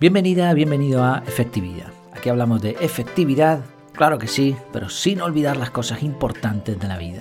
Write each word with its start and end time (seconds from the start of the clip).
Bienvenida, 0.00 0.54
bienvenido 0.54 1.04
a 1.04 1.22
Efectividad. 1.26 1.92
Aquí 2.14 2.30
hablamos 2.30 2.62
de 2.62 2.70
efectividad, 2.80 3.60
claro 3.92 4.16
que 4.16 4.28
sí, 4.28 4.56
pero 4.72 4.88
sin 4.88 5.20
olvidar 5.20 5.58
las 5.58 5.70
cosas 5.70 6.02
importantes 6.02 6.80
de 6.80 6.88
la 6.88 6.96
vida. 6.96 7.20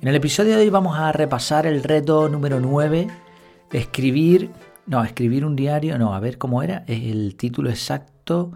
En 0.00 0.08
el 0.08 0.16
episodio 0.16 0.56
de 0.56 0.62
hoy 0.62 0.70
vamos 0.70 0.98
a 0.98 1.12
repasar 1.12 1.68
el 1.68 1.84
reto 1.84 2.28
número 2.28 2.58
9, 2.58 3.06
escribir, 3.70 4.50
no, 4.86 5.04
escribir 5.04 5.44
un 5.44 5.54
diario, 5.54 5.96
no, 5.96 6.16
a 6.16 6.18
ver 6.18 6.36
cómo 6.36 6.64
era, 6.64 6.82
el 6.88 7.36
título 7.36 7.70
exacto, 7.70 8.50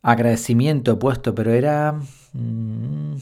agradecimiento 0.00 0.98
puesto, 0.98 1.34
pero 1.34 1.52
era 1.52 1.92
mm, 2.32 3.16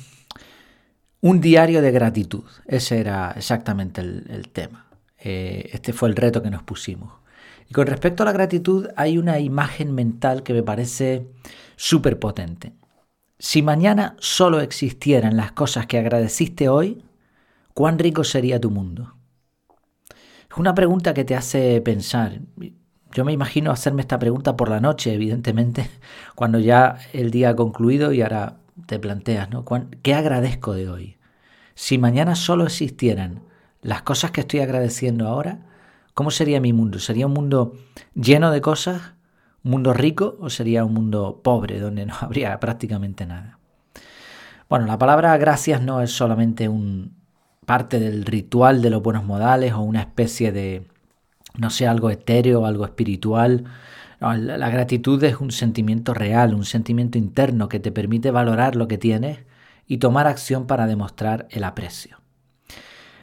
un 1.23 1.41
diario 1.41 1.83
de 1.83 1.91
gratitud, 1.91 2.45
ese 2.67 3.01
era 3.01 3.33
exactamente 3.33 4.01
el, 4.01 4.49
tema. 4.53 4.87
Eh, 5.19 5.71
este 5.73 5.93
fue 5.93 6.09
el 6.09 6.15
reto 6.15 6.41
que 6.41 6.51
nos 6.51 6.63
pusimos. 6.63 7.20
Y 7.71 7.73
con 7.73 7.87
respecto 7.87 8.25
a 8.25 8.27
la 8.27 8.33
gratitud 8.33 8.89
hay 8.97 9.17
una 9.17 9.39
imagen 9.39 9.95
mental 9.95 10.43
que 10.43 10.53
me 10.53 10.65
parece 10.65 11.29
súper 11.77 12.19
potente. 12.19 12.73
Si 13.39 13.63
mañana 13.63 14.17
solo 14.19 14.61
existieran 14.61 15.37
las 15.37 15.53
cosas 15.53 15.87
que 15.87 15.97
agradeciste 15.97 16.69
hoy, 16.69 17.05
¿cuán 17.73 18.01
rico 18.01 18.25
sería 18.25 18.61
tu 18.61 18.73
mundo? 18.73 19.15
Es 20.51 20.57
una 20.57 20.75
pregunta 20.75 21.15
que 21.15 21.25
te 21.25 21.37
hace 21.37 21.81
pensar. 21.81 22.41
Yo 23.13 23.25
me 23.25 23.33
imagino 23.33 23.71
hacerme 23.71 24.03
esta 24.03 24.19
pregunta 24.19 24.57
por 24.57 24.69
la 24.69 24.81
noche, 24.81 25.15
evidentemente, 25.15 25.89
cuando 26.35 26.59
ya 26.59 26.99
el 27.13 27.31
día 27.31 27.51
ha 27.51 27.57
concluido 27.57 28.13
y 28.13 28.21
ahora 28.21 28.57
te 28.87 28.99
planteas, 28.99 29.49
¿no? 29.49 29.65
¿Qué 30.03 30.15
agradezco 30.15 30.75
de 30.75 30.89
hoy? 30.89 31.19
Si 31.77 31.99
mañana 31.99 32.35
solo 32.35 32.65
existieran 32.65 33.45
las 33.81 34.03
cosas 34.03 34.33
que 34.33 34.41
estoy 34.41 34.59
agradeciendo 34.59 35.29
ahora, 35.29 35.70
¿Cómo 36.15 36.31
sería 36.31 36.61
mi 36.61 36.73
mundo? 36.73 36.99
¿Sería 36.99 37.27
un 37.27 37.33
mundo 37.33 37.75
lleno 38.15 38.51
de 38.51 38.61
cosas? 38.61 39.15
¿Un 39.63 39.73
mundo 39.73 39.93
rico 39.93 40.37
o 40.41 40.51
sería 40.51 40.85
un 40.85 40.95
mundo 40.95 41.41
pobre 41.43 41.81
donde 41.81 42.07
no 42.07 42.15
habría 42.21 42.59
prácticamente 42.61 43.27
nada? 43.27 43.59
Bueno, 44.69 44.87
la 44.87 44.99
palabra 44.99 45.37
gracias 45.37 45.83
no 45.83 46.01
es 46.01 46.13
solamente 46.13 46.69
un 46.69 47.19
parte 47.67 48.01
del 48.01 48.25
ritual 48.25 48.83
de 48.83 48.91
los 48.91 49.03
buenos 49.03 49.25
modales 49.25 49.73
o 49.75 49.81
una 49.81 50.01
especie 50.01 50.51
de, 50.51 50.89
no 51.57 51.71
sé, 51.71 51.87
algo 51.87 52.11
etéreo, 52.11 52.67
algo 52.67 52.85
espiritual. 52.85 53.65
la 54.21 54.71
gratitud 54.71 55.23
es 55.23 55.41
un 55.41 55.53
sentimiento 55.53 56.15
real, 56.15 56.55
un 56.55 56.65
sentimiento 56.65 57.17
interno 57.17 57.69
que 57.69 57.79
te 57.79 57.93
permite 57.93 58.33
valorar 58.33 58.75
lo 58.75 58.89
que 58.89 58.99
tienes 58.99 59.41
y 59.87 59.99
tomar 59.99 60.27
acción 60.27 60.67
para 60.67 60.87
demostrar 60.87 61.47
el 61.51 61.63
aprecio. 61.63 62.21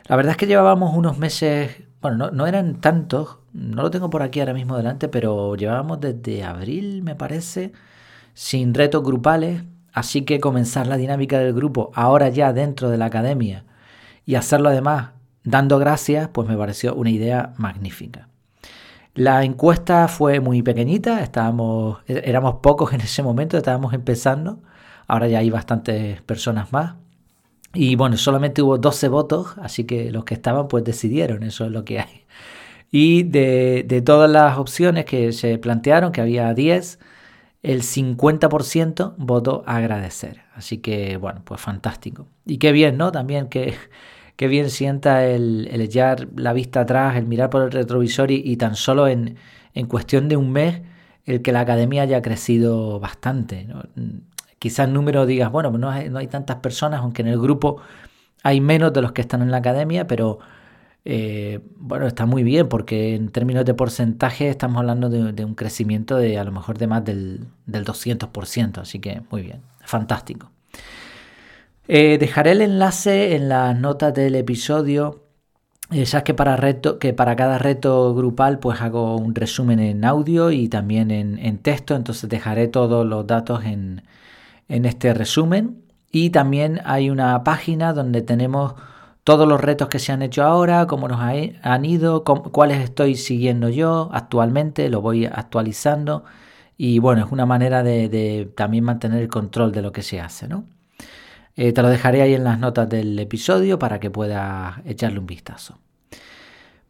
La 0.08 0.16
verdad 0.16 0.32
es 0.32 0.38
que 0.38 0.48
llevábamos 0.48 0.96
unos 0.96 1.18
meses 1.18 1.87
bueno, 2.02 2.30
no, 2.32 2.48
eran 2.48 2.80
tantos, 2.82 3.38
no 3.54 3.82
lo 3.82 3.92
tengo 3.92 4.10
por 4.10 4.22
aquí 4.22 4.40
ahora 4.40 4.54
mismo 4.54 4.78
delante, 4.78 5.08
pero 5.08 5.56
llevábamos 5.56 6.00
desde 6.00 6.44
abril, 6.44 7.02
me 7.04 7.16
parece, 7.16 7.72
sin 8.34 8.74
retos 8.74 9.04
grupales, 9.04 9.64
así 9.94 10.24
que 10.24 10.40
comenzar 10.40 10.88
la 10.88 10.98
dinámica 10.98 11.40
del 11.40 11.54
grupo 11.54 11.92
ahora 11.96 12.30
ya 12.30 12.54
dentro 12.54 12.90
de 12.90 12.98
la 12.98 13.06
academia 13.06 13.66
y 14.26 14.36
hacerlo 14.36 14.70
además 14.70 15.12
dando 15.44 15.80
gracias, 15.80 16.28
pues 16.30 16.48
me 16.48 16.58
pareció 16.58 16.94
una 16.94 17.10
idea 17.10 17.54
magnífica. 17.58 18.28
La 19.16 19.44
encuesta 19.44 20.08
fue 20.08 20.40
muy 20.40 20.62
pequeñita, 20.62 21.24
estábamos, 21.24 22.00
éramos 22.06 22.58
pocos 22.62 22.94
en 22.94 23.02
ese 23.02 23.24
momento, 23.24 23.58
estábamos 23.58 23.94
empezando, 23.94 24.62
ahora 25.08 25.28
ya 25.28 25.40
hay 25.40 25.50
bastantes 25.50 26.22
personas 26.22 26.72
más. 26.72 26.96
Y 27.80 27.96
bueno, 27.96 28.18
solamente 28.18 28.64
hubo 28.64 28.80
12 28.80 29.08
votos, 29.08 29.54
así 29.62 29.84
que 29.84 30.10
los 30.10 30.26
que 30.26 30.34
estaban 30.34 30.68
pues 30.68 30.84
decidieron, 30.84 31.44
eso 31.44 31.64
es 31.64 31.72
lo 31.72 31.86
que 31.86 32.00
hay. 32.00 32.26
Y 32.90 33.22
de, 33.22 34.02
todas 34.04 34.32
las 34.32 34.58
opciones 34.58 35.06
que 35.06 35.32
se 35.32 35.60
plantearon, 35.60 36.12
que 36.12 36.22
había 36.22 36.52
10, 36.56 36.98
el 37.62 37.84
50% 37.84 39.14
votó 39.18 39.64
agradecer. 39.68 40.42
Así 40.56 40.80
que 40.80 41.18
bueno, 41.18 41.44
pues 41.46 41.62
fantástico. 41.62 42.28
Y 42.48 42.58
qué 42.58 42.72
bien, 42.72 42.98
¿no? 42.98 43.12
También 43.12 43.48
que, 43.48 43.76
qué 44.38 44.48
bien 44.48 44.72
sienta 44.72 45.28
el, 45.28 45.68
el, 45.72 45.82
echar 45.82 46.30
la 46.36 46.54
vista 46.54 46.82
atrás, 46.82 47.16
el 47.16 47.28
mirar 47.28 47.52
por 47.52 47.62
el 47.62 47.72
retrovisor 47.72 48.32
y, 48.32 48.58
tan 48.58 48.76
solo 48.76 49.08
en, 49.08 49.38
en, 49.76 49.86
cuestión 49.86 50.30
de 50.30 50.38
un 50.38 50.52
mes 50.52 50.82
el 51.26 51.44
que 51.44 51.52
la 51.52 51.60
academia 51.60 52.02
haya 52.02 52.24
crecido 52.24 53.00
bastante. 53.00 53.66
¿no? 53.66 53.84
Quizás 54.60 54.90
número 54.90 55.26
digas, 55.26 55.52
bueno, 55.52 55.72
no 55.72 55.90
hay, 55.90 56.10
no 56.10 56.20
hay 56.20 56.28
tantas 56.28 56.58
personas, 56.58 57.02
aunque 57.02 57.22
en 57.22 57.30
el 57.30 57.40
grupo 57.40 57.82
hay 58.44 58.62
menos 58.62 58.94
de 58.94 59.02
los 59.02 59.12
que 59.12 59.22
están 59.22 59.42
en 59.42 59.52
la 59.52 59.58
academia, 59.58 60.08
pero 60.08 60.40
eh, 61.06 61.60
bueno, 61.78 62.08
está 62.08 62.26
muy 62.26 62.44
bien 62.44 62.68
porque 62.68 63.16
en 63.16 63.30
términos 63.30 63.66
de 63.66 63.74
porcentaje 63.74 64.50
estamos 64.50 64.80
hablando 64.80 65.10
de, 65.10 65.46
un 65.46 65.56
crecimiento 65.56 66.18
de 66.18 66.38
a 66.38 66.44
lo 66.44 66.52
mejor 66.52 66.78
de 66.78 66.88
más 66.88 67.06
del, 67.06 67.46
del 67.66 67.86
200%, 67.86 68.80
así 68.80 69.00
que 69.00 69.22
muy 69.32 69.42
bien, 69.42 69.62
fantástico. 69.80 70.52
Eh, 71.88 72.18
dejaré 72.20 72.52
el 72.52 72.62
enlace 72.62 73.36
en 73.36 73.48
las 73.50 73.78
notas 73.80 74.14
del 74.14 74.36
episodio. 74.36 75.24
Eh, 75.92 76.06
sabes 76.06 76.26
que 76.26 76.34
para, 76.34 76.58
reto, 76.58 77.00
que 77.00 77.14
para 77.14 77.38
cada 77.38 77.58
reto 77.58 78.14
grupal 78.14 78.60
pues 78.60 78.82
hago 78.82 79.16
un 79.16 79.34
resumen 79.34 79.80
en 79.80 80.04
audio 80.04 80.52
y 80.52 80.68
también 80.68 81.12
en, 81.12 81.40
en 81.40 81.60
texto, 81.60 81.96
entonces 81.96 82.30
dejaré 82.30 82.68
todos 82.68 83.06
los 83.06 83.26
datos 83.26 83.64
en, 83.64 84.02
en 84.70 84.86
este 84.86 85.14
resumen. 85.14 85.84
Y 86.12 86.30
también 86.30 86.82
hay 86.86 87.10
una 87.10 87.44
página 87.44 87.94
donde 87.94 88.22
tenemos 88.22 88.76
todos 89.24 89.48
los 89.48 89.60
retos 89.60 89.90
que 89.90 90.00
se 90.00 90.14
han 90.14 90.22
hecho 90.22 90.44
ahora, 90.44 90.88
cómo 90.88 91.08
nos 91.08 91.20
han 91.20 91.86
ido, 91.86 92.24
cuáles 92.24 92.82
estoy 92.82 93.16
siguiendo 93.16 93.68
yo 93.68 94.10
actualmente, 94.14 94.90
lo 94.90 95.02
voy 95.02 95.26
actualizando. 95.26 96.24
Y 96.78 97.00
bueno, 97.00 97.26
es 97.26 97.32
una 97.32 97.46
manera 97.46 97.84
de, 97.84 98.50
también 98.56 98.86
mantener 98.86 99.22
el 99.22 99.28
control 99.28 99.72
de 99.74 99.82
lo 99.82 99.92
que 99.92 100.02
se 100.02 100.22
hace, 100.22 100.48
¿no? 100.48 100.66
Eh, 101.58 101.74
te 101.74 101.82
lo 101.82 101.90
dejaré 101.90 102.22
ahí 102.22 102.36
en 102.36 102.44
las 102.44 102.60
notas 102.60 102.88
del 102.88 103.18
episodio 103.18 103.80
para 103.80 104.00
que 104.00 104.12
puedas 104.12 104.76
echarle 104.86 105.20
un 105.20 105.26
vistazo. 105.26 105.80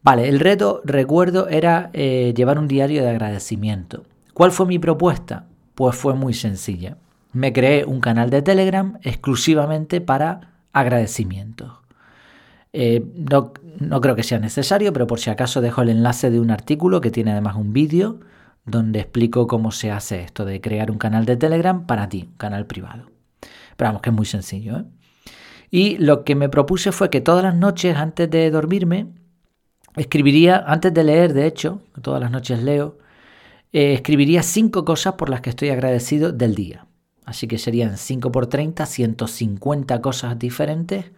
Vale, 0.02 0.28
el 0.28 0.38
reto, 0.38 0.82
recuerdo, 0.84 1.48
era 1.48 1.90
eh, 1.94 2.34
llevar 2.36 2.58
un 2.58 2.68
diario 2.68 3.02
de 3.02 3.08
agradecimiento. 3.08 4.04
¿Cuál 4.34 4.52
fue 4.52 4.66
mi 4.66 4.78
propuesta? 4.78 5.46
Pues 5.74 5.96
fue 5.96 6.14
muy 6.14 6.34
sencilla 6.34 6.98
me 7.38 7.52
creé 7.52 7.84
un 7.84 8.00
canal 8.00 8.30
de 8.30 8.42
Telegram 8.42 8.98
exclusivamente 9.02 10.00
para 10.00 10.54
agradecimientos. 10.72 11.72
Eh, 12.72 13.04
no, 13.14 13.52
no, 13.78 14.00
creo 14.00 14.16
que 14.16 14.24
sea 14.24 14.40
necesario, 14.40 14.92
pero 14.92 15.06
por 15.06 15.20
si 15.20 15.30
acaso 15.30 15.60
dejo 15.60 15.82
el 15.82 15.88
enlace 15.88 16.30
de 16.30 16.40
un 16.40 16.50
artículo 16.50 17.00
que 17.00 17.12
tiene 17.12 17.30
además 17.30 17.54
un 17.54 17.72
vídeo 17.72 18.18
donde 18.66 18.98
explico 18.98 19.46
cómo 19.46 19.70
se 19.70 19.92
hace 19.92 20.22
esto 20.22 20.44
de 20.44 20.60
crear 20.60 20.90
un 20.90 20.98
canal 20.98 21.24
de 21.26 21.36
Telegram 21.36 21.86
para 21.86 22.08
ti, 22.08 22.28
un 22.28 22.36
canal 22.38 22.66
privado. 22.66 23.08
Pero 23.76 23.88
vamos, 23.88 24.02
que 24.02 24.10
es 24.10 24.16
muy 24.16 24.26
sencillo. 24.26 24.78
¿eh? 24.78 24.84
Y 25.70 25.96
lo 25.98 26.24
que 26.24 26.34
me 26.34 26.48
propuse 26.48 26.90
fue 26.90 27.08
que 27.08 27.20
todas 27.20 27.44
las 27.44 27.54
noches 27.54 27.96
antes 27.96 28.28
de 28.28 28.50
dormirme, 28.50 29.06
escribiría, 29.96 30.64
antes 30.66 30.92
de 30.92 31.04
leer, 31.04 31.34
de 31.34 31.46
hecho, 31.46 31.82
todas 32.02 32.20
las 32.20 32.32
noches 32.32 32.64
leo, 32.64 32.98
eh, 33.72 33.92
escribiría 33.94 34.42
cinco 34.42 34.84
cosas 34.84 35.14
por 35.14 35.30
las 35.30 35.40
que 35.40 35.50
estoy 35.50 35.68
agradecido 35.68 36.32
del 36.32 36.56
día. 36.56 36.87
Así 37.28 37.46
que 37.46 37.58
serían 37.58 37.98
5 37.98 38.32
por 38.32 38.46
30, 38.46 38.86
150 38.86 40.00
cosas 40.00 40.38
diferentes 40.38 41.10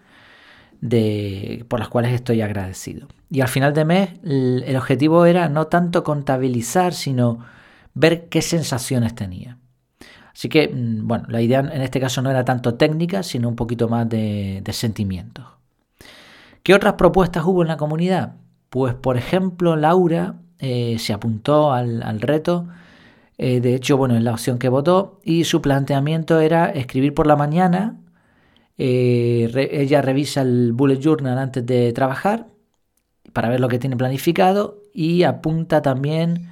de, 0.80 1.64
por 1.68 1.78
las 1.78 1.88
cuales 1.88 2.12
estoy 2.12 2.42
agradecido. 2.42 3.06
Y 3.30 3.42
al 3.42 3.48
final 3.48 3.72
de 3.72 3.84
mes 3.84 4.10
el, 4.24 4.76
objetivo 4.76 5.24
era 5.24 5.48
no 5.48 5.68
tanto 5.68 6.02
contabilizar, 6.02 6.94
sino 6.94 7.38
ver 7.94 8.28
qué 8.28 8.42
sensaciones 8.42 9.14
tenía. 9.14 9.58
Así 10.34 10.48
que, 10.48 10.66
mm, 10.66 11.06
bueno, 11.06 11.26
la 11.28 11.42
idea 11.42 11.60
en 11.60 11.80
este 11.80 12.00
caso 12.00 12.22
no 12.22 12.30
era 12.32 12.44
tanto 12.44 12.74
técnica, 12.74 13.22
sino 13.22 13.48
un 13.48 13.54
poquito 13.54 13.88
más 13.88 14.08
de, 14.08 14.64
sentimientos. 14.72 15.46
¿Qué 16.64 16.74
otras 16.74 16.94
propuestas 16.94 17.44
hubo 17.44 17.62
en 17.62 17.68
la 17.68 17.76
comunidad? 17.76 18.34
Pues, 18.68 18.94
por 18.94 19.16
ejemplo, 19.16 19.76
Laura 19.76 20.34
eh, 20.58 20.96
se 20.98 21.12
apuntó 21.12 21.72
al, 21.72 22.02
al 22.02 22.20
reto 22.20 22.66
eh, 23.42 23.62
de 23.62 23.74
hecho, 23.74 23.96
bueno, 23.96 24.16
es 24.16 24.22
la 24.22 24.32
opción 24.32 24.58
que 24.58 24.68
votó. 24.68 25.18
Y 25.24 25.44
su 25.44 25.62
planteamiento 25.62 26.40
era 26.40 26.66
escribir 26.66 27.14
por 27.14 27.26
la 27.26 27.36
mañana. 27.36 27.98
Eh, 28.76 29.50
ella 29.72 30.02
revisa 30.02 30.42
el 30.42 30.74
bullet 30.74 31.00
journal 31.00 31.38
antes 31.38 31.64
de 31.64 31.90
trabajar 31.94 32.48
para 33.32 33.48
ver 33.48 33.60
lo 33.60 33.68
que 33.68 33.78
tiene 33.78 33.96
planificado 33.96 34.82
y 34.92 35.22
apunta 35.22 35.80
también 35.80 36.50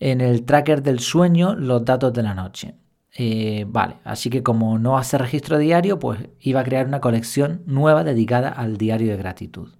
en 0.00 0.20
el 0.20 0.44
tracker 0.44 0.82
del 0.82 1.00
sueño 1.00 1.54
los 1.54 1.82
datos 1.86 2.12
de 2.12 2.22
la 2.22 2.34
noche. 2.34 2.74
Eh, 3.16 3.64
vale, 3.66 3.96
así 4.04 4.28
que 4.28 4.42
como 4.42 4.78
no 4.78 4.98
hace 4.98 5.16
registro 5.16 5.56
diario, 5.56 5.98
pues 5.98 6.20
iba 6.40 6.60
a 6.60 6.64
crear 6.64 6.86
una 6.86 7.00
colección 7.00 7.62
nueva 7.64 8.04
dedicada 8.04 8.50
al 8.50 8.76
diario 8.76 9.12
de 9.12 9.16
gratitud. 9.16 9.70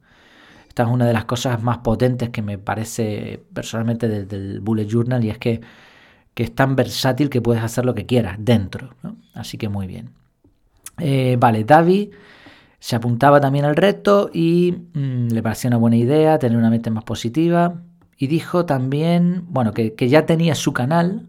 Esta 0.66 0.84
es 0.84 0.88
una 0.88 1.06
de 1.06 1.12
las 1.12 1.26
cosas 1.26 1.62
más 1.62 1.78
potentes 1.78 2.30
que 2.30 2.40
me 2.40 2.56
parece 2.56 3.44
personalmente 3.52 4.08
del 4.08 4.60
bullet 4.60 4.86
journal 4.86 5.22
y 5.24 5.30
es 5.30 5.38
que 5.38 5.60
que 6.38 6.44
es 6.44 6.54
tan 6.54 6.76
versátil 6.76 7.30
que 7.30 7.42
puedes 7.42 7.64
hacer 7.64 7.84
lo 7.84 7.96
que 7.96 8.06
quieras 8.06 8.36
dentro. 8.38 8.94
Así 9.34 9.58
que 9.58 9.68
muy 9.68 9.88
bien. 9.88 10.10
Eh, 10.98 11.36
vale, 11.36 11.64
David 11.64 12.10
se 12.78 12.94
apuntaba 12.94 13.40
también 13.40 13.64
al 13.64 13.74
reto 13.74 14.30
y 14.32 14.72
mm, 14.94 15.32
le 15.32 15.42
parecía 15.42 15.66
una 15.66 15.78
buena 15.78 15.96
idea 15.96 16.38
tener 16.38 16.56
una 16.56 16.70
mente 16.70 16.92
más 16.92 17.02
positiva 17.02 17.82
y 18.16 18.28
dijo 18.28 18.66
también, 18.66 19.46
bueno, 19.48 19.74
que, 19.74 19.92
ya 20.08 20.26
tenía 20.26 20.54
su 20.54 20.72
canal, 20.72 21.26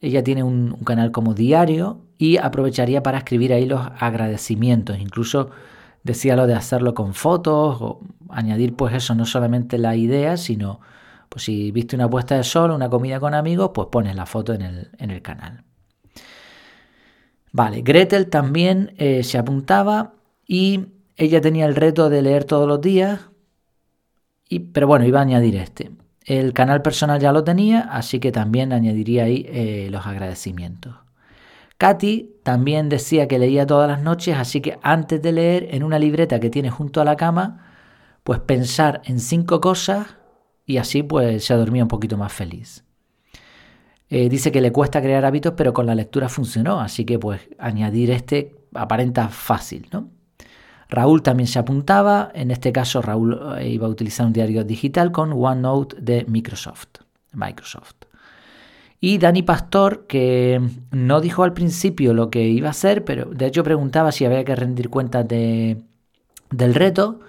ella 0.00 0.24
tiene 0.24 0.42
un, 0.42 0.72
canal 0.86 1.12
como 1.12 1.34
diario 1.34 2.00
y 2.16 2.38
aprovecharía 2.38 3.02
para 3.02 3.18
escribir 3.18 3.52
ahí 3.52 3.66
los 3.66 3.82
agradecimientos, 3.98 4.98
incluso 5.00 5.50
decía 6.02 6.34
lo 6.34 6.46
de 6.46 6.54
hacerlo 6.54 6.94
con 6.94 7.12
fotos 7.12 7.76
o 7.78 8.00
añadir 8.30 8.74
pues 8.74 8.94
eso, 8.94 9.14
no 9.14 9.26
solamente 9.26 9.76
la 9.76 9.96
idea, 9.96 10.38
sino 10.38 10.80
pues 11.30 11.44
si 11.44 11.70
viste 11.70 11.94
una 11.94 12.10
puesta 12.10 12.36
de 12.36 12.44
sol, 12.44 12.72
una 12.72 12.90
comida 12.90 13.20
con 13.20 13.34
amigos, 13.34 13.70
pues 13.72 13.86
pones 13.90 14.16
la 14.16 14.26
foto 14.26 14.52
en 14.52 14.62
el, 14.62 14.90
en 14.98 15.10
el 15.12 15.22
canal. 15.22 15.62
Vale, 17.52 17.82
Gretel 17.82 18.28
también 18.28 18.94
eh, 18.98 19.22
se 19.22 19.38
apuntaba 19.38 20.14
y 20.44 20.86
ella 21.16 21.40
tenía 21.40 21.66
el 21.66 21.76
reto 21.76 22.10
de 22.10 22.22
leer 22.22 22.44
todos 22.44 22.66
los 22.66 22.80
días, 22.80 23.20
y, 24.48 24.58
pero 24.58 24.88
bueno, 24.88 25.06
iba 25.06 25.20
a 25.20 25.22
añadir 25.22 25.54
este. 25.54 25.92
El 26.24 26.52
canal 26.52 26.82
personal 26.82 27.20
ya 27.20 27.30
lo 27.30 27.44
tenía, 27.44 27.82
así 27.82 28.18
que 28.18 28.32
también 28.32 28.72
añadiría 28.72 29.24
ahí 29.24 29.46
eh, 29.48 29.88
los 29.90 30.06
agradecimientos. 30.06 30.96
Katy 31.78 32.40
también 32.42 32.88
decía 32.88 33.28
que 33.28 33.38
leía 33.38 33.66
todas 33.66 33.88
las 33.88 34.02
noches, 34.02 34.36
así 34.36 34.60
que 34.60 34.78
antes 34.82 35.22
de 35.22 35.30
leer 35.30 35.68
en 35.70 35.84
una 35.84 36.00
libreta 36.00 36.40
que 36.40 36.50
tiene 36.50 36.70
junto 36.70 37.00
a 37.00 37.04
la 37.04 37.16
cama, 37.16 37.68
pues 38.24 38.40
pensar 38.40 39.00
en 39.04 39.20
cinco 39.20 39.60
cosas 39.60 40.19
y 40.66 40.76
así 40.76 41.02
pues 41.02 41.44
se 41.44 41.54
dormía 41.54 41.82
un 41.82 41.88
poquito 41.88 42.16
más 42.16 42.32
feliz. 42.32 42.84
Eh, 44.08 44.28
dice 44.28 44.50
que 44.50 44.60
le 44.60 44.72
cuesta 44.72 45.00
crear 45.00 45.24
hábitos, 45.24 45.54
pero 45.56 45.72
con 45.72 45.86
la 45.86 45.94
lectura 45.94 46.28
funcionó, 46.28 46.80
así 46.80 47.04
que 47.04 47.18
pues 47.18 47.40
añadir 47.58 48.10
este 48.10 48.56
aparenta 48.74 49.28
fácil, 49.28 49.88
¿no? 49.92 50.08
Raúl 50.88 51.22
también 51.22 51.46
se 51.46 51.60
apuntaba, 51.60 52.32
en 52.34 52.50
este 52.50 52.72
caso 52.72 53.00
Raúl 53.00 53.40
eh, 53.58 53.68
iba 53.68 53.86
a 53.86 53.90
utilizar 53.90 54.26
un 54.26 54.32
diario 54.32 54.64
digital 54.64 55.12
con 55.12 55.32
OneNote 55.32 55.96
de 56.00 56.24
Microsoft. 56.26 56.88
Microsoft. 57.32 57.94
Y 59.00 59.18
Dani 59.18 59.42
Pastor, 59.42 60.06
que 60.06 60.60
no 60.90 61.20
dijo 61.20 61.44
al 61.44 61.54
principio 61.54 62.12
lo 62.12 62.28
que 62.28 62.48
iba 62.48 62.68
a 62.68 62.72
hacer, 62.72 63.04
pero 63.04 63.26
de 63.26 63.46
hecho 63.46 63.62
preguntaba 63.62 64.12
si 64.12 64.24
había 64.24 64.44
que 64.44 64.56
rendir 64.56 64.90
cuentas 64.90 65.26
de, 65.26 65.80
del 66.50 66.74
reto. 66.74 67.20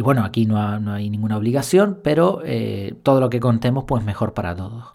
Y 0.00 0.02
bueno, 0.02 0.24
aquí 0.24 0.46
no, 0.46 0.58
hay 0.94 1.10
ninguna 1.10 1.36
obligación, 1.36 2.00
pero 2.02 2.40
eh, 2.42 2.94
todo 3.02 3.20
lo 3.20 3.28
que 3.28 3.38
contemos, 3.38 3.84
pues 3.86 4.02
mejor 4.02 4.32
para 4.32 4.56
todos. 4.56 4.94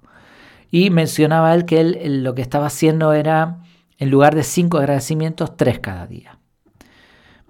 Y 0.71 0.89
mencionaba 0.89 1.53
él 1.53 1.65
que 1.65 1.79
él 1.79 2.23
lo 2.23 2.33
que 2.33 2.41
estaba 2.41 2.65
haciendo 2.65 3.13
era, 3.13 3.59
en 3.99 4.09
lugar 4.09 4.33
de 4.33 4.41
cinco 4.41 4.79
agradecimientos, 4.79 5.55
tres 5.57 5.77
cada 5.77 6.07
día. 6.07 6.39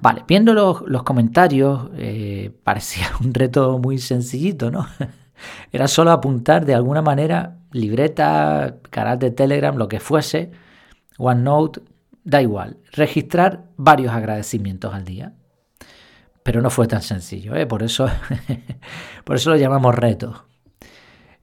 Vale, 0.02 0.26
viendo 0.28 0.54
los, 0.54 1.04
comentarios, 1.04 1.92
eh, 1.96 2.52
parecía 2.66 3.08
un 3.24 3.34
reto 3.34 3.80
muy 3.80 4.00
sencillito, 4.00 4.70
¿no? 4.70 4.86
Era 5.72 5.88
solo 5.88 6.12
apuntar 6.12 6.66
de 6.66 6.74
alguna 6.74 7.02
manera, 7.02 7.60
libreta, 7.72 8.80
canal 8.90 9.18
de 9.18 9.32
Telegram, 9.32 9.78
lo 9.78 9.88
que 9.88 10.02
fuese, 10.02 10.52
OneNote, 11.18 11.80
da 12.26 12.42
igual, 12.42 12.80
registrar 12.92 13.64
varios 13.78 14.12
agradecimientos 14.12 14.94
al 14.94 15.06
día. 15.06 15.36
Pero 16.46 16.62
no 16.62 16.70
fue 16.70 16.86
tan 16.86 17.02
sencillo, 17.02 17.56
¿eh? 17.56 17.66
por, 17.66 17.82
eso, 17.82 18.08
por 19.24 19.38
eso 19.38 19.50
lo 19.50 19.56
llamamos 19.56 19.96
reto. 19.96 20.46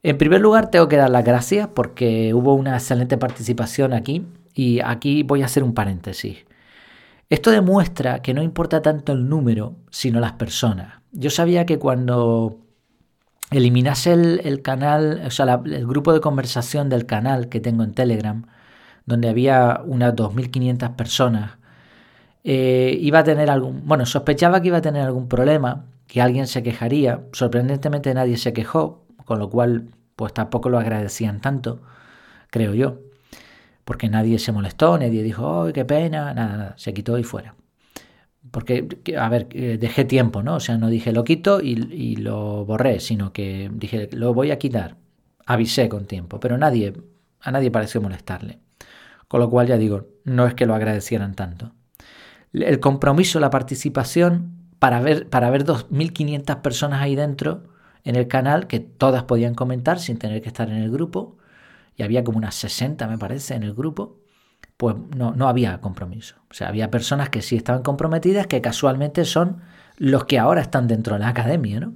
En 0.05 0.17
primer 0.17 0.41
lugar, 0.41 0.71
tengo 0.71 0.87
que 0.87 0.97
dar 0.97 1.11
las 1.11 1.25
gracias 1.25 1.67
porque 1.75 2.33
hubo 2.33 2.55
una 2.55 2.75
excelente 2.75 3.19
participación 3.19 3.95
aquí 3.95 4.25
y 4.55 4.79
aquí 4.79 5.25
voy 5.25 5.43
a 5.43 5.47
hacer 5.47 5.65
un 5.65 5.75
paréntesis. 5.75 6.45
Esto 7.31 7.51
demuestra 7.51 8.23
que 8.23 8.33
no 8.33 8.45
importa 8.45 8.81
tanto 8.81 9.13
el 9.13 9.29
número, 9.29 9.75
sino 9.91 10.21
las 10.21 10.35
personas. 10.35 11.01
Yo 11.11 11.31
sabía 11.31 11.67
que 11.67 11.81
cuando 11.81 12.61
eliminase 13.51 14.13
el, 14.13 14.63
canal, 14.63 15.21
o 15.27 15.31
sea, 15.33 15.61
el 15.65 15.85
grupo 15.85 16.13
de 16.13 16.21
conversación 16.21 16.89
del 16.89 17.07
canal 17.07 17.49
que 17.49 17.59
tengo 17.59 17.83
en 17.83 17.93
Telegram, 17.93 18.47
donde 19.05 19.29
había 19.29 19.81
unas 19.85 20.15
2.500 20.15 20.95
personas, 20.95 21.59
eh, 22.45 22.97
iba 23.01 23.21
a 23.21 23.25
tener 23.25 23.51
algún, 23.51 23.87
bueno, 23.87 24.07
sospechaba 24.07 24.61
que 24.61 24.69
iba 24.69 24.79
a 24.79 24.83
tener 24.83 25.03
algún 25.03 25.29
problema, 25.29 25.87
que 26.07 26.21
alguien 26.21 26.47
se 26.47 26.63
quejaría. 26.63 27.23
Sorprendentemente 27.33 28.13
nadie 28.15 28.37
se 28.37 28.53
quejó, 28.53 29.05
con 29.25 29.39
lo 29.39 29.51
cual 29.51 29.89
pues 30.17 30.35
tampoco 30.35 30.69
lo 30.69 30.79
agradecían 30.79 31.41
tanto, 31.41 31.81
creo 32.51 32.75
yo 32.75 32.99
porque 33.85 34.09
nadie 34.09 34.39
se 34.39 34.53
molestó, 34.53 34.99
nadie 34.99 35.23
dijo, 35.23 35.65
¡ay, 35.65 35.73
qué 35.73 35.85
pena! 35.85 36.33
Nada, 36.35 36.57
nada, 36.57 36.75
se 36.79 36.95
quitó 36.95 37.19
y 37.19 37.25
fuera. 37.25 37.55
Porque, 38.51 38.87
a 39.19 39.29
ver, 39.29 39.49
eh, 39.53 39.79
dejé 39.81 40.05
tiempo, 40.05 40.43
¿no? 40.43 40.57
O 40.57 40.61
sea, 40.61 40.77
no 40.79 40.89
dije 40.89 41.13
lo 41.13 41.25
quito 41.25 41.61
y, 41.61 42.17
lo 42.17 42.65
borré, 42.65 43.01
sino 43.01 43.33
que 43.33 43.71
dije, 43.73 44.09
lo 44.13 44.35
voy 44.35 44.51
a 44.51 44.59
quitar. 44.59 44.97
Avisé 45.47 45.89
con 45.89 46.07
tiempo, 46.07 46.41
pero 46.41 46.59
nadie, 46.59 46.93
a 47.41 47.51
nadie 47.51 47.71
pareció 47.71 48.01
molestarle. 48.01 48.61
Con 49.29 49.41
lo 49.41 49.51
cual 49.51 49.69
ya 49.69 49.79
digo, 49.79 50.07
no 50.25 50.47
es 50.47 50.55
que 50.55 50.67
lo 50.67 50.75
agradecieran 50.75 51.35
tanto. 51.35 51.73
El 52.53 52.81
compromiso, 52.81 53.41
la 53.41 53.51
participación, 53.51 54.57
para 54.79 55.01
ver, 55.01 55.29
para 55.29 55.51
ver 55.51 55.65
2.500 55.65 56.61
personas 56.61 57.01
ahí 57.01 57.17
dentro 57.17 57.65
en 58.05 58.17
el 58.17 58.29
canal, 58.29 58.67
que 58.67 58.81
todas 58.81 59.25
podían 59.25 59.55
comentar 59.55 59.99
sin 59.99 60.19
tener 60.19 60.43
que 60.43 60.49
estar 60.49 60.69
en 60.69 60.77
el 60.77 60.91
grupo, 60.91 61.39
y 61.97 62.03
había 62.03 62.25
como 62.25 62.39
unas 62.39 62.55
60, 62.57 63.07
me 63.07 63.19
parece, 63.19 63.55
en 63.55 63.63
el 63.63 63.75
grupo, 63.75 64.19
pues 64.77 64.97
no, 65.17 65.33
no 65.33 65.49
había 65.49 65.81
compromiso. 65.81 66.37
O 66.51 66.55
sea, 66.55 66.69
había 66.69 66.91
personas 66.91 67.31
que 67.31 67.43
sí 67.43 67.57
estaban 67.57 67.83
comprometidas, 67.83 68.47
que 68.47 68.61
casualmente 68.61 69.25
son 69.25 69.63
los 69.97 70.25
que 70.25 70.39
ahora 70.39 70.61
están 70.61 70.89
dentro 70.89 71.15
de 71.15 71.21
la 71.21 71.29
academia, 71.29 71.81
¿no? 71.81 71.95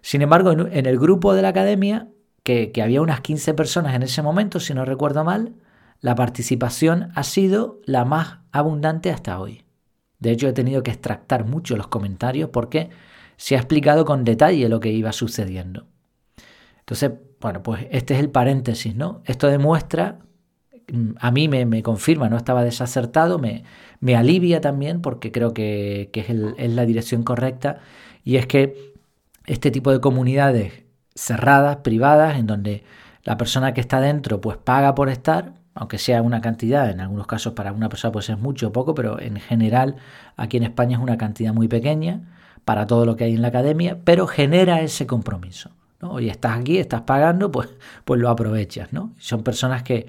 Sin 0.00 0.22
embargo, 0.22 0.52
en, 0.52 0.86
el 0.86 0.98
grupo 0.98 1.34
de 1.34 1.42
la 1.42 1.48
academia, 1.48 2.08
que, 2.44 2.70
que 2.70 2.80
había 2.80 3.02
unas 3.02 3.20
15 3.20 3.54
personas 3.54 3.94
en 3.94 4.04
ese 4.04 4.22
momento, 4.22 4.60
si 4.60 4.72
no 4.72 4.84
recuerdo 4.84 5.24
mal, 5.24 5.54
la 6.00 6.14
participación 6.14 7.10
ha 7.14 7.24
sido 7.24 7.80
la 7.84 8.04
más 8.04 8.38
abundante 8.52 9.10
hasta 9.10 9.40
hoy. 9.40 9.65
De 10.18 10.30
hecho, 10.30 10.48
he 10.48 10.52
tenido 10.52 10.82
que 10.82 10.90
extractar 10.90 11.44
mucho 11.44 11.76
los 11.76 11.88
comentarios 11.88 12.50
porque 12.50 12.90
se 13.36 13.54
ha 13.54 13.58
explicado 13.58 14.04
con 14.04 14.24
detalle 14.24 14.68
lo 14.68 14.80
que 14.80 14.90
iba 14.90 15.12
sucediendo. 15.12 15.86
Entonces, 16.80 17.12
bueno, 17.40 17.62
pues 17.62 17.86
este 17.90 18.14
es 18.14 18.20
el 18.20 18.30
paréntesis, 18.30 18.94
¿no? 18.94 19.22
Esto 19.24 19.48
demuestra, 19.48 20.20
mm, 20.92 21.10
a 21.18 21.30
mí 21.30 21.48
me, 21.48 21.82
confirma, 21.82 22.28
no 22.28 22.36
estaba 22.36 22.64
desacertado, 22.64 23.38
me, 23.38 23.64
me, 24.00 24.16
alivia 24.16 24.60
también 24.60 25.02
porque 25.02 25.32
creo 25.32 25.52
que, 25.52 26.10
es, 26.12 26.70
la 26.70 26.86
dirección 26.86 27.22
correcta 27.24 27.80
y 28.24 28.36
es 28.36 28.46
que 28.46 28.94
este 29.46 29.70
tipo 29.70 29.92
de 29.92 30.00
comunidades 30.00 30.84
cerradas, 31.14 31.78
privadas, 31.78 32.38
en 32.38 32.46
donde 32.46 32.84
la 33.24 33.36
persona 33.36 33.74
que 33.74 33.80
está 33.80 34.00
dentro 34.00 34.40
pues 34.40 34.56
paga 34.56 34.94
por 34.94 35.08
estar, 35.08 35.54
aunque 35.76 35.98
sea 35.98 36.22
una 36.22 36.40
cantidad, 36.40 36.90
en 36.90 37.00
algunos 37.00 37.26
casos 37.26 37.52
para 37.52 37.70
una 37.72 37.90
persona 37.90 38.10
pues 38.10 38.30
es 38.30 38.38
mucho 38.38 38.68
o 38.68 38.72
poco, 38.72 38.94
pero 38.94 39.20
en 39.20 39.36
general 39.36 39.96
aquí 40.36 40.56
en 40.56 40.62
España 40.62 40.96
es 40.96 41.02
una 41.02 41.18
cantidad 41.18 41.52
muy 41.52 41.68
pequeña 41.68 42.22
para 42.64 42.86
todo 42.86 43.04
lo 43.04 43.14
que 43.14 43.24
hay 43.24 43.34
en 43.34 43.42
la 43.42 43.48
academia, 43.48 43.98
pero 44.02 44.26
genera 44.26 44.80
ese 44.80 45.06
compromiso. 45.06 45.70
¿no? 46.00 46.18
estás 46.18 46.58
aquí, 46.58 46.78
estás 46.78 47.02
pagando, 47.02 47.52
pues, 47.52 47.68
pues 48.06 48.18
lo 48.18 48.30
aprovechas. 48.30 48.92
¿no? 48.92 49.12
Son 49.18 49.42
personas 49.42 49.82
que, 49.82 50.06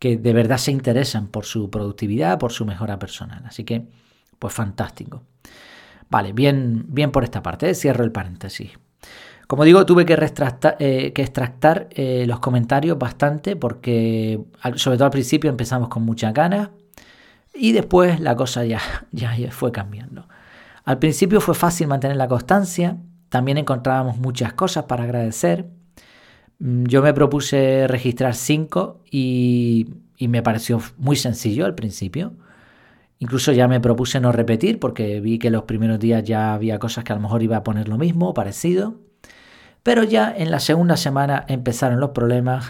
que 0.00 0.16
de 0.16 0.32
verdad 0.32 0.58
se 0.58 0.72
interesan 0.72 1.28
por 1.28 1.44
su 1.44 1.70
productividad, 1.70 2.38
por 2.38 2.52
su 2.52 2.66
mejora 2.66 2.98
personal. 2.98 3.44
Así 3.46 3.62
que, 3.62 3.86
pues 4.40 4.52
fantástico. 4.52 5.22
Vale, 6.10 6.32
bien, 6.32 6.84
bien 6.88 7.12
por 7.12 7.22
esta 7.22 7.42
parte, 7.42 7.70
¿eh? 7.70 7.74
cierro 7.74 8.04
el 8.04 8.12
paréntesis. 8.12 8.72
Como 9.46 9.64
digo, 9.64 9.86
tuve 9.86 10.04
que, 10.04 10.14
eh, 10.80 11.12
que 11.12 11.22
extractar 11.22 11.88
eh, 11.92 12.24
los 12.26 12.40
comentarios 12.40 12.98
bastante 12.98 13.54
porque, 13.54 14.40
sobre 14.74 14.96
todo 14.96 15.06
al 15.06 15.12
principio, 15.12 15.50
empezamos 15.50 15.88
con 15.88 16.02
mucha 16.02 16.32
ganas 16.32 16.70
y 17.54 17.72
después 17.72 18.20
la 18.20 18.34
cosa 18.34 18.64
ya, 18.64 18.80
ya 19.12 19.36
fue 19.50 19.72
cambiando. 19.72 20.28
Al 20.84 20.98
principio 20.98 21.40
fue 21.40 21.54
fácil 21.54 21.88
mantener 21.88 22.16
la 22.16 22.28
constancia, 22.28 22.96
también 23.28 23.58
encontrábamos 23.58 24.18
muchas 24.18 24.52
cosas 24.52 24.84
para 24.84 25.04
agradecer. 25.04 25.66
Mm, 26.58 26.84
yo 26.84 27.02
me 27.02 27.12
propuse 27.12 27.86
registrar 27.88 28.34
cinco 28.34 29.02
y, 29.10 29.88
me 30.20 30.42
pareció 30.42 30.80
muy 30.96 31.16
sencillo 31.16 31.66
al 31.66 31.74
principio. 31.74 32.34
Incluso 33.18 33.52
ya 33.52 33.68
me 33.68 33.80
propuse 33.80 34.20
no 34.20 34.32
repetir 34.32 34.78
porque 34.78 35.20
vi 35.20 35.38
que 35.38 35.50
los 35.50 35.64
primeros 35.64 35.98
días 35.98 36.22
ya 36.24 36.54
había 36.54 36.78
cosas 36.78 37.04
que 37.04 37.12
a 37.12 37.16
lo 37.16 37.22
mejor 37.22 37.42
iba 37.42 37.56
a 37.56 37.64
poner 37.64 37.88
lo 37.88 37.98
mismo, 37.98 38.34
parecido. 38.34 39.05
Pero 39.86 40.02
ya 40.02 40.34
en 40.36 40.50
la 40.50 40.58
segunda 40.58 40.96
semana 40.96 41.44
empezaron 41.46 42.00
los 42.00 42.10
problemas 42.10 42.68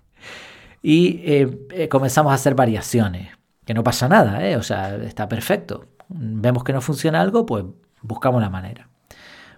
y 0.82 1.20
eh, 1.22 1.66
eh, 1.70 1.88
comenzamos 1.90 2.32
a 2.32 2.36
hacer 2.36 2.54
variaciones. 2.54 3.28
Que 3.66 3.74
no 3.74 3.84
pasa 3.84 4.08
nada, 4.08 4.42
¿eh? 4.48 4.56
o 4.56 4.62
sea, 4.62 4.96
está 4.96 5.28
perfecto. 5.28 5.84
Vemos 6.08 6.64
que 6.64 6.72
no 6.72 6.80
funciona 6.80 7.20
algo, 7.20 7.44
pues 7.44 7.66
buscamos 8.00 8.40
la 8.40 8.48
manera. 8.48 8.88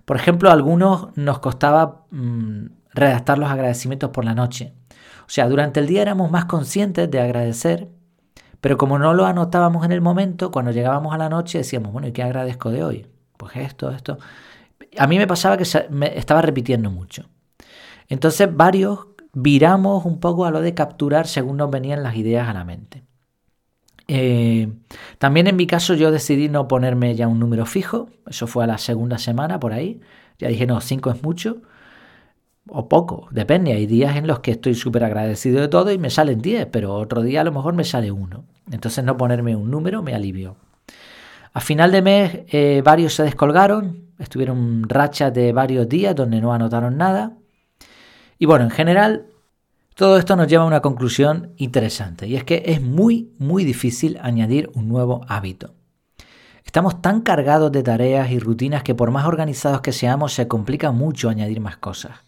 Por 0.05 0.17
ejemplo, 0.17 0.51
a 0.51 0.55
algunos 0.55 1.17
nos 1.17 1.39
costaba 1.39 2.07
mm, 2.11 2.67
redactar 2.95 3.39
los 3.39 3.49
agradecimientos 3.49 4.11
por 4.11 4.25
la 4.25 4.35
noche. 4.35 4.75
O 5.21 5.29
sea, 5.29 5.49
durante 5.49 5.79
el 5.79 5.87
día 5.87 6.03
éramos 6.03 6.33
más 6.33 6.47
conscientes 6.47 7.09
de 7.09 7.21
agradecer, 7.21 7.91
pero 8.61 8.77
como 8.77 8.99
no 8.99 9.15
lo 9.15 9.25
anotábamos 9.25 9.85
en 9.85 9.93
el 9.93 10.01
momento, 10.01 10.51
cuando 10.51 10.73
llegábamos 10.73 11.15
a 11.15 11.19
la 11.19 11.29
noche 11.29 11.59
decíamos, 11.59 11.93
bueno, 11.93 12.09
¿y 12.09 12.13
qué 12.13 12.25
agradezco 12.25 12.71
de 12.73 12.83
hoy? 12.83 13.07
Pues 13.37 13.55
esto, 13.55 13.93
esto. 13.93 14.19
A 14.99 15.07
mí 15.07 15.19
me 15.19 15.27
pasaba 15.27 15.57
que 15.57 15.65
me 15.91 16.19
estaba 16.19 16.43
repitiendo 16.43 16.91
mucho. 16.91 17.29
Entonces 18.09 18.49
varios 18.55 19.07
viramos 19.33 20.05
un 20.05 20.21
poco 20.21 20.45
a 20.45 20.51
lo 20.51 20.61
de 20.61 20.75
capturar 20.75 21.27
según 21.27 21.57
nos 21.57 21.71
venían 21.71 22.03
las 22.03 22.17
ideas 22.17 22.49
a 22.49 22.53
la 22.53 22.65
mente. 22.65 23.03
Eh, 24.09 24.69
también 25.19 25.47
en 25.47 25.57
mi 25.57 25.67
caso 25.67 25.95
yo 25.95 26.11
decidí 26.11 26.49
no 26.49 26.69
ponerme 26.69 27.15
ya 27.15 27.29
un 27.29 27.39
número 27.39 27.65
fijo, 27.67 28.11
eso 28.27 28.47
fue 28.47 28.65
a 28.65 28.67
la 28.67 28.79
segunda 28.79 29.17
semana 29.17 29.61
por 29.61 29.73
ahí, 29.73 30.01
ya 30.39 30.49
dije 30.49 30.67
no, 30.67 30.81
5 30.81 31.11
es 31.11 31.23
mucho 31.23 31.63
o 32.69 32.89
poco, 32.89 33.29
depende, 33.31 33.73
hay 33.73 33.87
días 33.87 34.17
en 34.17 34.27
los 34.27 34.41
que 34.41 34.53
estoy 34.53 34.75
súper 34.75 35.05
agradecido 35.05 35.61
de 35.61 35.69
todo 35.69 35.91
y 35.93 35.99
me 35.99 36.11
salen 36.11 36.41
10, 36.41 36.67
pero 36.67 36.95
otro 36.95 37.23
día 37.23 37.41
a 37.41 37.45
lo 37.45 37.53
mejor 37.53 37.75
me 37.75 37.85
sale 37.85 38.13
uno, 38.13 38.45
entonces 38.71 39.05
no 39.05 39.17
ponerme 39.17 39.57
un 39.57 39.71
número 39.71 40.03
me 40.03 40.15
alivió. 40.15 40.57
A 41.55 41.61
final 41.61 41.93
de 41.93 42.03
mes 42.03 42.41
eh, 42.49 42.83
varios 42.85 43.15
se 43.15 43.25
descolgaron, 43.25 44.12
estuvieron 44.23 44.89
rachas 44.89 45.33
de 45.35 45.53
varios 45.53 45.89
días 45.89 46.15
donde 46.15 46.41
no 46.41 46.53
anotaron 46.53 46.97
nada 46.97 47.33
y 48.39 48.47
bueno, 48.47 48.65
en 48.65 48.71
general 48.71 49.27
todo 49.95 50.17
esto 50.17 50.35
nos 50.35 50.49
lleva 50.49 50.65
a 50.65 50.67
una 50.67 50.81
conclusión 50.81 51.53
interesante 51.59 52.27
y 52.27 52.37
es 52.37 52.45
que 52.45 52.63
es 52.67 52.81
muy, 52.81 53.31
muy 53.39 53.65
difícil 53.65 54.19
añadir 54.23 54.71
un 54.75 54.89
nuevo 54.89 55.21
hábito. 55.29 55.75
Estamos 56.65 57.03
tan 57.03 57.21
cargados 57.21 57.71
de 57.71 57.83
tareas 57.83 58.31
y 58.31 58.39
rutinas 58.39 58.83
que 58.83 58.95
por 58.95 59.11
más 59.11 59.27
organizados 59.27 59.81
que 59.81 59.93
seamos 59.93 60.33
se 60.33 60.49
complica 60.49 60.91
mucho 60.91 61.29
añadir 61.29 61.61
más 61.61 61.77
cosas. 61.77 62.19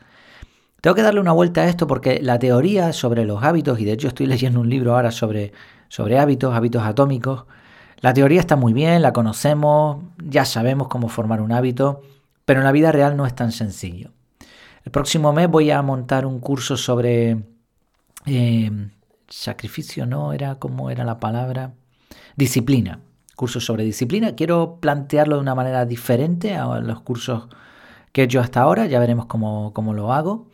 Tengo 0.81 0.95
que 0.95 1.03
darle 1.03 1.21
una 1.21 1.33
vuelta 1.33 1.63
a 1.63 1.69
esto 1.69 1.87
porque 1.87 2.21
la 2.21 2.39
teoría 2.39 2.93
sobre 2.93 3.25
los 3.25 3.43
hábitos, 3.43 3.81
y 3.81 3.85
de 3.85 3.93
hecho 3.93 4.09
estoy 4.09 4.27
leyendo 4.29 4.61
un 4.61 4.69
libro 4.69 4.95
ahora 4.95 5.11
sobre, 5.11 5.53
sobre 5.89 6.19
hábitos, 6.19 6.55
hábitos 6.55 6.83
atómicos, 6.83 7.47
la 8.05 8.13
teoría 8.13 8.39
está 8.39 8.55
muy 8.55 8.75
bien, 8.75 9.01
la 9.01 9.15
conocemos, 9.15 9.97
ya 10.23 10.45
sabemos 10.45 10.89
cómo 10.89 11.09
formar 11.09 11.41
un 11.41 11.53
hábito, 11.53 12.03
pero 12.45 12.61
en 12.61 12.65
la 12.65 12.71
vida 12.71 12.93
real 12.93 13.17
no 13.17 13.25
es 13.25 13.35
tan 13.35 13.51
sencillo. 13.51 14.11
El 14.85 14.93
próximo 14.93 15.33
mes 15.33 15.49
voy 15.49 15.71
a 15.71 15.81
montar 15.81 16.27
un 16.27 16.39
curso 16.39 16.77
sobre 16.77 17.47
eh, 18.27 18.71
sacrificio, 19.27 20.05
¿no? 20.05 20.35
Era 20.35 20.57
como 20.57 20.91
era 20.91 21.03
la 21.07 21.19
palabra. 21.19 21.73
Disciplina. 22.37 23.01
Cursos 23.37 23.65
sobre 23.65 23.85
disciplina. 23.85 24.35
Quiero 24.35 24.81
plantearlo 24.83 25.37
de 25.37 25.41
una 25.41 25.55
manera 25.55 25.87
diferente 25.87 26.55
a 26.57 26.81
los 26.81 27.01
cursos 27.01 27.49
que 28.13 28.21
he 28.21 28.25
hecho 28.25 28.41
hasta 28.41 28.61
ahora. 28.61 28.85
Ya 28.85 28.99
veremos 28.99 29.25
cómo, 29.25 29.73
lo 29.95 30.13
hago. 30.13 30.49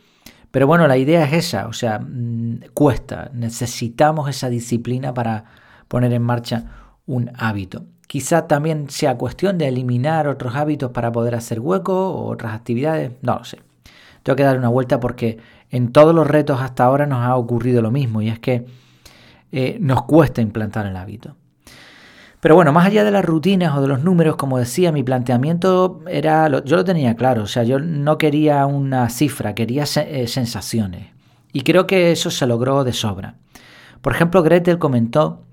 Pero 0.51 0.67
bueno, 0.67 0.87
la 0.87 0.95
idea 0.95 1.25
es 1.25 1.33
esa. 1.33 1.67
O 1.67 1.73
sea, 1.73 1.99
mm, 1.99 2.69
cuesta. 2.73 3.29
Necesitamos 3.33 4.29
esa 4.29 4.47
disciplina 4.47 5.13
para 5.13 5.43
poner 5.89 6.13
en 6.13 6.21
marcha 6.21 6.80
un 7.11 7.31
hábito. 7.37 7.83
Quizá 8.07 8.47
también 8.47 8.89
sea 8.89 9.17
cuestión 9.17 9.57
de 9.57 9.67
eliminar 9.67 10.27
otros 10.27 10.55
hábitos 10.55 10.91
para 10.91 11.11
poder 11.11 11.35
hacer 11.35 11.59
hueco 11.59 12.11
o 12.11 12.29
otras 12.29 12.53
actividades. 12.53 13.11
No 13.21 13.39
lo 13.39 13.43
sé. 13.43 13.59
Tengo 14.23 14.35
que 14.35 14.43
dar 14.43 14.57
una 14.57 14.69
vuelta 14.69 14.99
porque 14.99 15.39
en 15.69 15.91
todos 15.91 16.13
los 16.15 16.27
retos 16.27 16.61
hasta 16.61 16.83
ahora 16.85 17.05
nos 17.05 17.19
ha 17.19 17.35
ocurrido 17.35 17.81
lo 17.81 17.91
mismo 17.91 18.21
y 18.21 18.29
es 18.29 18.39
que 18.39 18.65
eh, 19.51 19.77
nos 19.79 20.03
cuesta 20.03 20.41
implantar 20.41 20.85
el 20.85 20.95
hábito. 20.95 21.35
Pero 22.39 22.55
bueno, 22.55 22.71
más 22.73 22.87
allá 22.87 23.03
de 23.03 23.11
las 23.11 23.23
rutinas 23.23 23.75
o 23.77 23.81
de 23.81 23.87
los 23.87 24.03
números, 24.03 24.35
como 24.35 24.57
decía, 24.57 24.91
mi 24.91 25.03
planteamiento 25.03 26.01
era, 26.07 26.49
yo 26.63 26.75
lo 26.77 26.83
tenía 26.83 27.15
claro, 27.15 27.43
o 27.43 27.47
sea, 27.47 27.63
yo 27.63 27.79
no 27.79 28.17
quería 28.17 28.65
una 28.65 29.09
cifra, 29.09 29.53
quería 29.53 29.83
eh, 29.83 30.27
sensaciones. 30.27 31.09
Y 31.53 31.61
creo 31.61 31.85
que 31.85 32.11
eso 32.11 32.31
se 32.31 32.47
logró 32.47 32.83
de 32.83 32.93
sobra. 32.93 33.35
Por 34.01 34.13
ejemplo, 34.13 34.41
Gretel 34.41 34.79
comentó, 34.79 35.43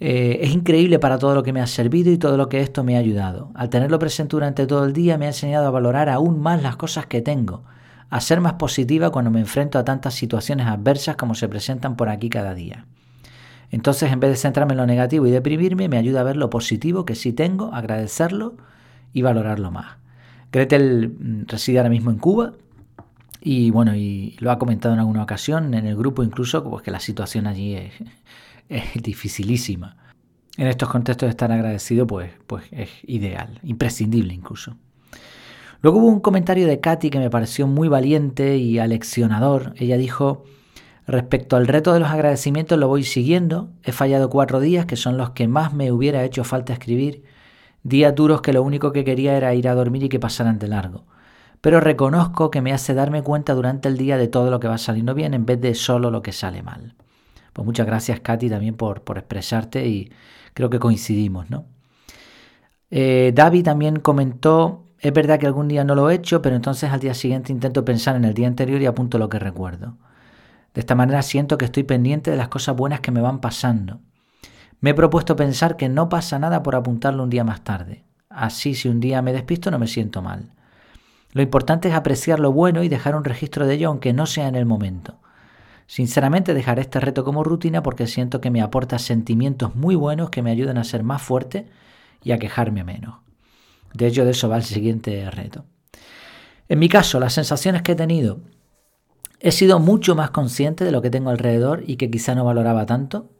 eh, 0.00 0.38
es 0.42 0.52
increíble 0.52 0.98
para 0.98 1.18
todo 1.18 1.34
lo 1.34 1.42
que 1.42 1.52
me 1.52 1.60
ha 1.60 1.66
servido 1.66 2.10
y 2.12 2.18
todo 2.18 2.36
lo 2.36 2.48
que 2.48 2.60
esto 2.60 2.84
me 2.84 2.96
ha 2.96 3.00
ayudado. 3.00 3.50
Al 3.54 3.68
tenerlo 3.70 3.98
presente 3.98 4.36
durante 4.36 4.66
todo 4.66 4.84
el 4.84 4.92
día 4.92 5.18
me 5.18 5.26
ha 5.26 5.28
enseñado 5.28 5.66
a 5.66 5.70
valorar 5.70 6.08
aún 6.08 6.40
más 6.40 6.62
las 6.62 6.76
cosas 6.76 7.06
que 7.06 7.20
tengo 7.20 7.62
a 8.10 8.20
ser 8.20 8.40
más 8.40 8.54
positiva 8.54 9.10
cuando 9.10 9.30
me 9.30 9.40
enfrento 9.40 9.78
a 9.78 9.84
tantas 9.84 10.14
situaciones 10.14 10.66
adversas 10.66 11.16
como 11.16 11.34
se 11.34 11.48
presentan 11.48 11.96
por 11.96 12.08
aquí 12.08 12.30
cada 12.30 12.54
día. 12.54 12.86
Entonces, 13.70 14.10
en 14.10 14.20
vez 14.20 14.30
de 14.30 14.36
centrarme 14.36 14.72
en 14.72 14.78
lo 14.78 14.86
negativo 14.86 15.26
y 15.26 15.30
deprimirme, 15.30 15.88
me 15.88 15.98
ayuda 15.98 16.20
a 16.20 16.24
ver 16.24 16.36
lo 16.36 16.48
positivo 16.48 17.04
que 17.04 17.14
sí 17.14 17.34
tengo, 17.34 17.74
agradecerlo 17.74 18.54
y 19.12 19.22
valorarlo 19.22 19.70
más. 19.70 19.96
Gretel 20.52 21.10
mm, 21.10 21.42
reside 21.48 21.78
ahora 21.78 21.90
mismo 21.90 22.10
en 22.10 22.18
Cuba 22.18 22.52
y 23.42 23.70
bueno, 23.70 23.94
y 23.94 24.36
lo 24.40 24.50
ha 24.50 24.58
comentado 24.58 24.94
en 24.94 25.00
alguna 25.00 25.22
ocasión 25.22 25.74
en 25.74 25.86
el 25.86 25.96
grupo 25.96 26.22
incluso, 26.22 26.64
pues 26.64 26.82
que 26.82 26.90
la 26.90 27.00
situación 27.00 27.46
allí 27.46 27.74
es, 27.74 27.92
es 28.68 29.02
dificilísima. 29.02 29.96
En 30.56 30.66
estos 30.66 30.88
contextos 30.88 31.28
estar 31.28 31.52
agradecido 31.52 32.06
pues, 32.06 32.32
pues 32.46 32.64
es 32.72 32.90
ideal, 33.04 33.60
imprescindible 33.62 34.34
incluso. 34.34 34.76
Luego 35.80 35.98
hubo 35.98 36.08
un 36.08 36.20
comentario 36.20 36.66
de 36.66 36.80
Katy 36.80 37.10
que 37.10 37.20
me 37.20 37.30
pareció 37.30 37.68
muy 37.68 37.86
valiente 37.86 38.56
y 38.56 38.80
aleccionador. 38.80 39.74
Ella 39.76 39.96
dijo, 39.96 40.42
respecto 41.06 41.54
al 41.54 41.68
reto 41.68 41.92
de 41.92 42.00
los 42.00 42.08
agradecimientos 42.08 42.76
lo 42.78 42.88
voy 42.88 43.04
siguiendo. 43.04 43.70
He 43.84 43.92
fallado 43.92 44.28
cuatro 44.28 44.58
días, 44.58 44.86
que 44.86 44.96
son 44.96 45.16
los 45.16 45.30
que 45.30 45.46
más 45.46 45.72
me 45.72 45.92
hubiera 45.92 46.24
hecho 46.24 46.42
falta 46.42 46.72
escribir. 46.72 47.22
Días 47.84 48.12
duros 48.16 48.42
que 48.42 48.52
lo 48.52 48.64
único 48.64 48.92
que 48.92 49.04
quería 49.04 49.36
era 49.36 49.54
ir 49.54 49.68
a 49.68 49.74
dormir 49.76 50.02
y 50.02 50.08
que 50.08 50.18
pasaran 50.18 50.58
de 50.58 50.66
largo. 50.66 51.04
Pero 51.60 51.78
reconozco 51.78 52.50
que 52.50 52.60
me 52.60 52.72
hace 52.72 52.94
darme 52.94 53.22
cuenta 53.22 53.54
durante 53.54 53.88
el 53.88 53.96
día 53.96 54.16
de 54.16 54.26
todo 54.26 54.50
lo 54.50 54.58
que 54.58 54.66
va 54.66 54.78
saliendo 54.78 55.14
bien 55.14 55.32
en 55.34 55.46
vez 55.46 55.60
de 55.60 55.76
solo 55.76 56.10
lo 56.10 56.22
que 56.22 56.32
sale 56.32 56.62
mal. 56.62 56.96
Pues 57.52 57.66
muchas 57.66 57.86
gracias 57.86 58.20
Katy 58.20 58.48
también 58.48 58.74
por, 58.74 59.02
por 59.02 59.18
expresarte 59.18 59.86
y 59.86 60.12
creo 60.54 60.70
que 60.70 60.78
coincidimos, 60.78 61.50
¿no? 61.50 61.66
Eh, 62.90 63.32
David 63.34 63.64
también 63.64 64.00
comentó 64.00 64.84
es 65.00 65.12
verdad 65.12 65.38
que 65.38 65.46
algún 65.46 65.68
día 65.68 65.84
no 65.84 65.94
lo 65.94 66.10
he 66.10 66.14
hecho, 66.14 66.42
pero 66.42 66.56
entonces 66.56 66.90
al 66.90 67.00
día 67.00 67.14
siguiente 67.14 67.52
intento 67.52 67.84
pensar 67.84 68.16
en 68.16 68.24
el 68.24 68.34
día 68.34 68.48
anterior 68.48 68.80
y 68.82 68.86
apunto 68.86 69.18
lo 69.18 69.28
que 69.28 69.38
recuerdo. 69.38 69.96
De 70.74 70.80
esta 70.80 70.96
manera 70.96 71.22
siento 71.22 71.56
que 71.56 71.66
estoy 71.66 71.84
pendiente 71.84 72.30
de 72.30 72.36
las 72.36 72.48
cosas 72.48 72.76
buenas 72.76 73.00
que 73.00 73.12
me 73.12 73.20
van 73.20 73.40
pasando. 73.40 74.00
Me 74.80 74.90
he 74.90 74.94
propuesto 74.94 75.36
pensar 75.36 75.76
que 75.76 75.88
no 75.88 76.08
pasa 76.08 76.38
nada 76.38 76.62
por 76.62 76.74
apuntarlo 76.74 77.22
un 77.22 77.30
día 77.30 77.44
más 77.44 77.62
tarde. 77.62 78.04
Así 78.28 78.74
si 78.74 78.88
un 78.88 79.00
día 79.00 79.22
me 79.22 79.32
despisto 79.32 79.70
no 79.70 79.78
me 79.78 79.86
siento 79.86 80.20
mal. 80.20 80.52
Lo 81.32 81.42
importante 81.42 81.88
es 81.88 81.94
apreciar 81.94 82.40
lo 82.40 82.52
bueno 82.52 82.82
y 82.82 82.88
dejar 82.88 83.14
un 83.14 83.24
registro 83.24 83.66
de 83.66 83.74
ello 83.74 83.88
aunque 83.88 84.12
no 84.12 84.26
sea 84.26 84.48
en 84.48 84.56
el 84.56 84.66
momento. 84.66 85.18
Sinceramente 85.88 86.52
dejaré 86.52 86.82
este 86.82 87.00
reto 87.00 87.24
como 87.24 87.42
rutina 87.42 87.82
porque 87.82 88.06
siento 88.06 88.42
que 88.42 88.50
me 88.50 88.60
aporta 88.60 88.98
sentimientos 88.98 89.74
muy 89.74 89.96
buenos 89.96 90.28
que 90.28 90.42
me 90.42 90.50
ayudan 90.50 90.76
a 90.76 90.84
ser 90.84 91.02
más 91.02 91.22
fuerte 91.22 91.66
y 92.22 92.32
a 92.32 92.38
quejarme 92.38 92.84
menos. 92.84 93.16
De 93.94 94.06
hecho, 94.06 94.26
de 94.26 94.32
eso 94.32 94.50
va 94.50 94.58
el 94.58 94.64
siguiente 94.64 95.30
reto. 95.30 95.64
En 96.68 96.78
mi 96.78 96.90
caso, 96.90 97.18
las 97.18 97.32
sensaciones 97.32 97.80
que 97.80 97.92
he 97.92 97.96
tenido, 97.96 98.40
he 99.40 99.50
sido 99.50 99.78
mucho 99.78 100.14
más 100.14 100.30
consciente 100.30 100.84
de 100.84 100.92
lo 100.92 101.00
que 101.00 101.08
tengo 101.08 101.30
alrededor 101.30 101.82
y 101.86 101.96
que 101.96 102.10
quizá 102.10 102.34
no 102.34 102.44
valoraba 102.44 102.84
tanto. 102.84 103.30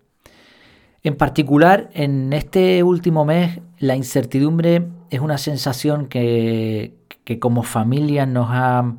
En 1.02 1.18
particular, 1.18 1.90
en 1.92 2.32
este 2.32 2.82
último 2.82 3.26
mes, 3.26 3.60
la 3.78 3.94
incertidumbre 3.94 4.88
es 5.10 5.20
una 5.20 5.36
sensación 5.36 6.06
que, 6.06 6.94
como 7.40 7.62
familia 7.62 8.24
nos 8.24 8.48
ha, 8.50 8.96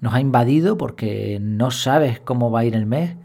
nos 0.00 0.14
ha 0.14 0.20
invadido 0.20 0.76
porque 0.76 1.38
no 1.40 1.70
sabes 1.70 2.20
cómo 2.20 2.50
va 2.50 2.60
a 2.60 2.64
ir 2.64 2.74
el 2.74 2.86
mes. 2.86 3.16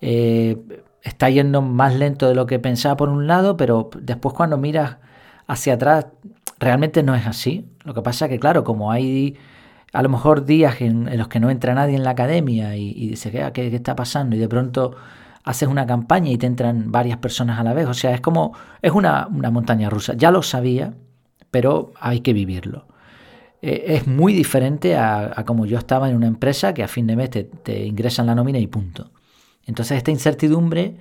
Eh, 0.00 0.58
está 1.02 1.30
yendo 1.30 1.62
más 1.62 1.94
lento 1.94 2.28
de 2.28 2.34
lo 2.34 2.46
que 2.46 2.58
pensaba 2.58 2.96
por 2.96 3.08
un 3.08 3.26
lado, 3.26 3.56
pero 3.56 3.90
después 4.00 4.34
cuando 4.34 4.58
miras 4.58 4.98
hacia 5.46 5.74
atrás 5.74 6.06
realmente 6.58 7.02
no 7.02 7.14
es 7.14 7.26
así. 7.26 7.68
Lo 7.84 7.94
que 7.94 8.02
pasa 8.02 8.26
es 8.26 8.30
que, 8.30 8.38
claro, 8.38 8.64
como 8.64 8.90
hay 8.92 9.36
a 9.92 10.02
lo 10.02 10.08
mejor 10.08 10.44
días 10.44 10.80
en, 10.80 11.16
los 11.16 11.28
que 11.28 11.40
no 11.40 11.50
entra 11.50 11.74
nadie 11.74 11.94
en 11.96 12.04
la 12.04 12.10
academia 12.10 12.76
y, 12.76 12.90
y 12.90 13.08
dice, 13.10 13.30
¿qué, 13.30 13.50
¿qué, 13.52 13.74
está 13.74 13.94
pasando? 13.94 14.34
Y 14.34 14.40
de 14.40 14.48
pronto 14.48 14.96
haces 15.44 15.68
una 15.68 15.86
campaña 15.86 16.30
y 16.30 16.38
te 16.38 16.46
entran 16.46 16.90
varias 16.90 17.18
personas 17.18 17.60
a 17.60 17.62
la 17.62 17.74
vez. 17.74 17.86
O 17.86 17.94
sea, 17.94 18.12
es 18.12 18.20
como, 18.20 18.54
es 18.82 18.92
una, 18.92 19.28
montaña 19.28 19.90
rusa. 19.90 20.14
Ya 20.14 20.30
lo 20.30 20.42
sabía, 20.42 20.94
pero 21.50 21.92
hay 22.00 22.20
que 22.20 22.32
vivirlo. 22.32 22.86
Eh, 23.66 23.94
es 23.94 24.06
muy 24.06 24.34
diferente 24.34 24.94
a, 24.94 25.42
como 25.46 25.64
yo 25.64 25.78
estaba 25.78 26.10
en 26.10 26.16
una 26.16 26.26
empresa 26.26 26.74
que 26.74 26.82
a 26.82 26.88
fin 26.88 27.06
de 27.06 27.16
mes 27.16 27.30
te, 27.30 27.86
ingresan 27.86 28.26
la 28.26 28.34
nómina 28.34 28.58
y 28.58 28.66
punto. 28.66 29.10
Entonces 29.64 29.96
esta 29.96 30.10
incertidumbre 30.10 30.98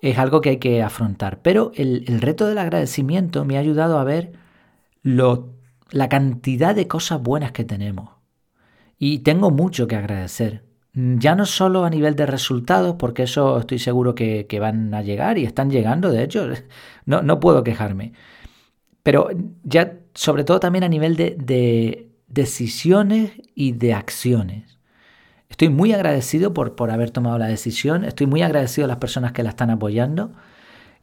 es 0.00 0.16
algo 0.16 0.40
que 0.40 0.50
hay 0.50 0.58
que 0.58 0.84
afrontar. 0.84 1.40
Pero 1.42 1.72
el, 1.74 2.04
reto 2.20 2.46
del 2.46 2.58
agradecimiento 2.58 3.44
me 3.44 3.56
ha 3.56 3.60
ayudado 3.60 3.98
a 3.98 4.04
ver 4.04 4.34
la 5.02 6.08
cantidad 6.08 6.76
de 6.76 6.86
cosas 6.86 7.20
buenas 7.20 7.50
que 7.50 7.64
tenemos. 7.64 8.10
Y 9.00 9.20
tengo 9.20 9.50
mucho 9.50 9.88
que 9.88 9.96
agradecer. 9.96 10.64
Ya 10.92 11.34
no 11.34 11.44
solo 11.44 11.84
a 11.84 11.90
nivel 11.90 12.14
de 12.14 12.26
resultados, 12.26 12.94
porque 13.00 13.24
eso 13.24 13.58
estoy 13.58 13.80
seguro 13.80 14.14
que, 14.14 14.46
van 14.60 14.94
a 14.94 15.02
llegar 15.02 15.38
y 15.38 15.44
están 15.44 15.70
llegando, 15.70 16.12
de 16.12 16.22
hecho, 16.22 16.46
no, 17.04 17.22
no, 17.22 17.40
puedo 17.40 17.64
quejarme. 17.64 18.12
Pero 19.02 19.28
ya 19.64 19.92
sobre 20.16 20.44
todo 20.44 20.58
también 20.60 20.82
a 20.82 20.88
nivel 20.88 21.14
de, 21.14 21.36
de 21.38 22.10
decisiones 22.26 23.32
y 23.54 23.72
de 23.72 23.94
acciones. 23.94 24.78
Estoy 25.50 25.68
muy 25.68 25.92
agradecido 25.92 26.52
por, 26.54 26.74
por 26.74 26.90
haber 26.90 27.10
tomado 27.10 27.38
la 27.38 27.46
decisión, 27.46 28.04
estoy 28.04 28.26
muy 28.26 28.42
agradecido 28.42 28.86
a 28.86 28.88
las 28.88 28.96
personas 28.96 29.32
que 29.32 29.42
la 29.42 29.50
están 29.50 29.70
apoyando 29.70 30.32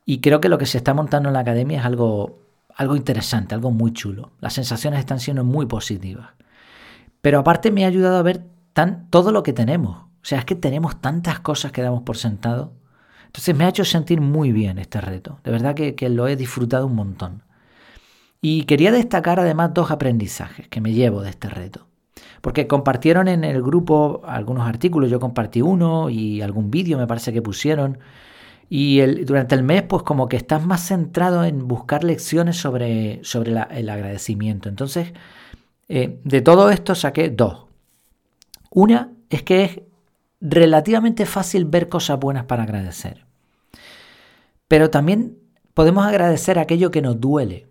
y 0.05 0.19
creo 0.19 0.41
que 0.41 0.49
lo 0.49 0.57
que 0.57 0.65
se 0.65 0.79
está 0.79 0.93
montando 0.93 1.29
en 1.29 1.33
la 1.33 1.39
academia 1.39 1.79
es 1.79 1.85
algo 1.85 2.39
algo 2.75 2.95
interesante, 2.95 3.53
algo 3.53 3.69
muy 3.69 3.93
chulo. 3.93 4.31
Las 4.41 4.53
sensaciones 4.53 4.99
están 4.99 5.19
siendo 5.19 5.43
muy 5.43 5.67
positivas. 5.67 6.29
Pero 7.21 7.37
aparte 7.37 7.69
me 7.69 7.85
ha 7.85 7.87
ayudado 7.87 8.17
a 8.17 8.23
ver 8.23 8.43
tan, 8.73 9.11
todo 9.11 9.31
lo 9.31 9.43
que 9.43 9.53
tenemos. 9.53 9.95
O 9.95 10.25
sea, 10.25 10.39
es 10.39 10.45
que 10.45 10.55
tenemos 10.55 10.99
tantas 10.99 11.39
cosas 11.39 11.71
que 11.71 11.83
damos 11.83 12.01
por 12.01 12.17
sentado. 12.17 12.73
Entonces 13.27 13.55
me 13.55 13.65
ha 13.65 13.69
hecho 13.69 13.85
sentir 13.85 14.21
muy 14.21 14.51
bien 14.51 14.79
este 14.79 14.99
reto. 15.01 15.39
De 15.43 15.51
verdad 15.51 15.75
que 15.75 16.09
lo 16.09 16.27
he 16.27 16.35
disfrutado 16.35 16.87
un 16.87 16.95
montón. 16.95 17.43
Y 18.45 18.63
quería 18.63 18.91
destacar 18.91 19.39
además 19.39 19.73
dos 19.73 19.89
aprendizajes 19.89 20.67
que 20.67 20.81
me 20.81 20.91
llevo 20.91 21.21
de 21.21 21.29
este 21.29 21.47
reto. 21.47 21.87
Porque 22.41 22.67
compartieron 22.67 23.29
en 23.29 23.45
el 23.45 23.63
grupo 23.63 24.21
algunos 24.25 24.67
artículos, 24.67 25.09
yo 25.09 25.17
compartí 25.17 25.61
uno 25.61 26.09
y 26.09 26.41
algún 26.41 26.69
vídeo 26.69 26.97
me 26.97 27.07
parece 27.07 27.31
que 27.31 27.41
pusieron. 27.41 27.99
Y 28.67 28.99
durante 29.23 29.55
el 29.55 29.63
mes, 29.63 29.83
pues 29.83 30.03
como 30.03 30.27
que 30.27 30.35
estás 30.35 30.65
más 30.65 30.85
centrado 30.85 31.45
en 31.45 31.69
buscar 31.69 32.03
lecciones 32.03 32.57
sobre, 32.57 33.23
sobre 33.23 33.51
el 33.51 33.89
agradecimiento. 33.89 34.67
Entonces, 34.67 35.13
eh, 35.87 36.19
de 36.25 36.41
todo 36.41 36.69
esto 36.69 36.95
saqué 36.95 37.29
dos. 37.29 37.67
Una 38.71 39.13
es 39.29 39.43
que 39.43 39.63
es 39.63 39.79
relativamente 40.41 41.25
fácil 41.25 41.63
ver 41.63 41.87
cosas 41.87 42.19
buenas 42.19 42.43
para 42.43 42.63
agradecer. 42.63 43.23
Pero 44.67 44.89
también 44.89 45.37
podemos 45.73 46.05
agradecer 46.05 46.59
aquello 46.59 46.91
que 46.91 47.01
nos 47.01 47.21
duele, 47.21 47.67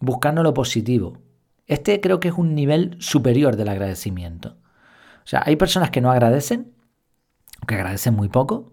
buscando 0.00 0.42
lo 0.42 0.54
positivo. 0.54 1.18
Este 1.66 2.00
creo 2.00 2.18
que 2.18 2.28
es 2.28 2.34
un 2.34 2.54
nivel 2.54 2.96
superior 2.98 3.56
del 3.56 3.68
agradecimiento. 3.68 4.56
O 5.24 5.26
sea, 5.30 5.42
hay 5.46 5.56
personas 5.56 5.90
que 5.90 6.00
no 6.00 6.10
agradecen, 6.10 6.72
que 7.68 7.76
agradecen 7.76 8.14
muy 8.14 8.28
poco. 8.28 8.72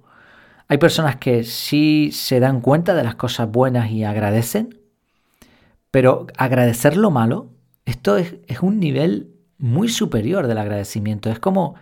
Hay 0.68 0.80
personas 0.80 1.18
que 1.18 1.44
sí 1.44 2.10
se 2.12 2.40
dan 2.40 2.62
cuenta 2.62 2.96
de 2.96 3.04
las 3.04 3.16
cosas 3.16 3.52
buenas 3.52 3.92
y 3.92 4.04
agradecen. 4.04 4.80
Pero 5.92 6.28
agradecer 6.38 6.98
lo 6.98 7.12
malo, 7.12 7.52
esto 7.86 8.18
es, 8.18 8.38
es 8.48 8.62
un 8.62 8.80
nivel 8.80 9.34
muy 9.58 9.90
superior 9.90 10.48
del 10.48 10.58
agradecimiento. 10.58 11.30
Es 11.30 11.40
como, 11.40 11.76